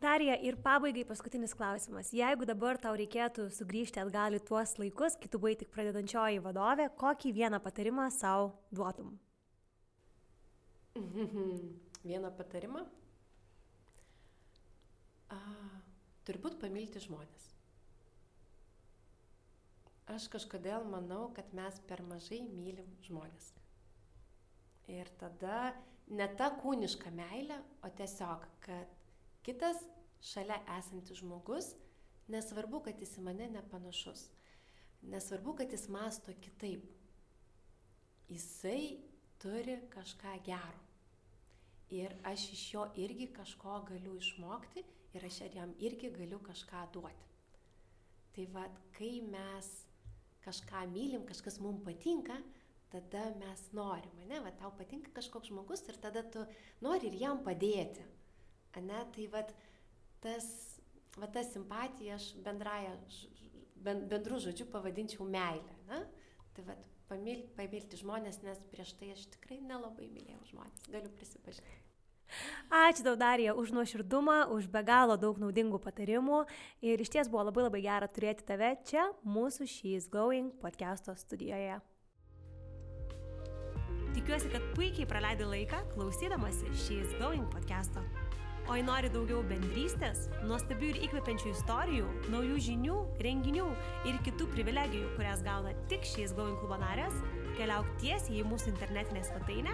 Darija, 0.00 0.38
ir 0.40 0.56
pabaigai 0.64 1.04
paskutinis 1.08 1.54
klausimas. 1.56 2.10
Jeigu 2.16 2.48
dabar 2.48 2.80
tau 2.80 2.96
reikėtų 2.98 3.46
sugrįžti 3.54 4.00
atgal 4.02 4.36
į 4.36 4.42
tuos 4.48 4.74
laikus, 4.80 5.18
kai 5.20 5.28
tu 5.28 5.40
buvai 5.40 5.54
tik 5.60 5.70
pradedančioji 5.72 6.40
vadovė, 6.44 6.88
kokį 7.00 7.36
vieną 7.36 7.60
patarimą 7.64 8.08
savo 8.12 8.50
duotum? 8.72 9.14
vieną 12.08 12.30
patarimą? 12.38 12.84
A, 15.34 15.38
turbūt 16.28 16.58
pamilti 16.60 17.02
žmonės. 17.02 17.50
Aš 20.14 20.28
kažkodėl 20.32 20.84
manau, 20.86 21.30
kad 21.34 21.48
mes 21.56 21.80
per 21.88 22.02
mažai 22.04 22.42
mylim 22.44 22.90
žmonės. 23.06 23.50
Ir 24.92 25.08
tada 25.18 25.72
ne 26.12 26.26
ta 26.36 26.50
kūniška 26.60 27.10
meilė, 27.14 27.56
o 27.82 27.88
tiesiog, 27.88 28.44
kad 28.66 28.90
kitas 29.46 29.80
šalia 30.24 30.60
esantis 30.76 31.22
žmogus, 31.22 31.72
nesvarbu, 32.28 32.82
kad 32.84 33.00
jis 33.00 33.16
į 33.18 33.24
mane 33.24 33.48
nepanašus, 33.56 34.28
nesvarbu, 35.08 35.56
kad 35.60 35.72
jis 35.72 35.88
masto 35.92 36.36
kitaip, 36.44 36.84
jisai 38.28 39.00
turi 39.44 39.76
kažką 39.92 40.38
gero. 40.46 40.80
Ir 41.92 42.14
aš 42.24 42.48
iš 42.56 42.62
jo 42.72 42.86
irgi 42.96 43.28
kažko 43.36 43.82
galiu 43.90 44.16
išmokti 44.16 44.82
ir 45.14 45.26
aš 45.28 45.42
jam 45.52 45.74
irgi 45.78 46.10
galiu 46.10 46.40
kažką 46.40 46.86
duoti. 46.94 47.28
Tai 48.34 48.46
vad, 48.56 48.78
kai 48.96 49.20
mes 49.20 49.68
kažką 50.44 50.86
mylim, 50.90 51.26
kažkas 51.28 51.60
mums 51.60 51.84
patinka, 51.84 52.38
tada 52.90 53.28
mes 53.38 53.60
norim, 53.76 54.24
ne, 54.28 54.40
va 54.40 54.50
tau 54.58 54.72
patinka 54.78 55.12
kažkoks 55.14 55.52
žmogus 55.52 55.84
ir 55.88 56.00
tada 56.02 56.22
tu 56.22 56.42
nori 56.84 57.10
ir 57.10 57.20
jam 57.20 57.44
padėti. 57.44 58.02
Ne, 58.82 59.04
tai 59.14 59.28
va 59.30 59.44
tas, 60.24 60.48
va 61.20 61.28
ta 61.30 61.44
simpatija 61.46 62.16
aš 62.18 62.32
bendraja, 62.42 62.96
bendrų 63.84 64.40
žodžių 64.48 64.66
pavadinčiau 64.72 65.28
meilę. 65.28 65.78
Ne? 65.90 66.00
Tai 66.56 66.66
va 66.70 66.76
pamil, 67.08 67.44
pamilti 67.58 68.00
žmonės, 68.00 68.42
nes 68.46 68.60
prieš 68.72 68.94
tai 68.98 69.14
aš 69.14 69.26
tikrai 69.36 69.60
nelabai 69.64 70.10
mylėjau 70.10 70.42
žmonės, 70.52 70.86
galiu 70.92 71.12
prisipažinti. 71.16 71.80
Ačiū 72.72 73.04
tau 73.06 73.14
Darija 73.20 73.54
už 73.54 73.70
nuoširdumą, 73.76 74.48
už 74.50 74.66
be 74.72 74.82
galo 74.82 75.16
daug 75.20 75.38
naudingų 75.38 75.78
patarimų 75.84 76.44
ir 76.82 77.00
iš 77.04 77.12
ties 77.12 77.30
buvo 77.30 77.44
labai 77.46 77.68
labai 77.68 77.82
gera 77.84 78.08
turėti 78.08 78.46
tave 78.48 78.74
čia 78.88 79.06
mūsų 79.22 79.68
She's 79.68 80.08
Going 80.10 80.56
podcast'o 80.62 81.14
studijoje. 81.20 81.78
Tikiuosi, 84.14 84.50
kad 84.50 84.66
puikiai 84.74 85.08
praleidai 85.10 85.46
laiką 85.52 85.84
klausydamasi 85.94 86.70
She's 86.72 87.14
Going 87.20 87.46
podcast'o. 87.52 88.23
O 88.64 88.72
jei 88.72 88.80
nori 88.86 89.10
daugiau 89.12 89.42
bendrystės, 89.44 90.22
nuostabių 90.48 90.86
ir 90.94 90.96
įkvepiančių 91.04 91.50
istorijų, 91.52 92.06
naujų 92.32 92.56
žinių, 92.64 92.96
renginių 93.26 93.66
ir 94.08 94.16
kitų 94.24 94.48
privilegijų, 94.54 95.10
kurias 95.18 95.44
gauna 95.44 95.76
tik 95.92 96.00
She's 96.08 96.32
Going 96.32 96.56
klubo 96.62 96.80
narės, 96.80 97.12
keliauk 97.58 97.84
tiesiai 98.00 98.40
į 98.40 98.48
mūsų 98.48 98.72
internetinę 98.72 99.20
svetainę 99.28 99.72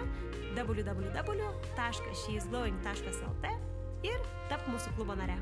www.sheisglowing.lt 0.59 3.45
ir 4.11 4.19
tap 4.51 4.61
mūsų 4.67 4.91
klubo 4.99 5.15
nare. 5.15 5.39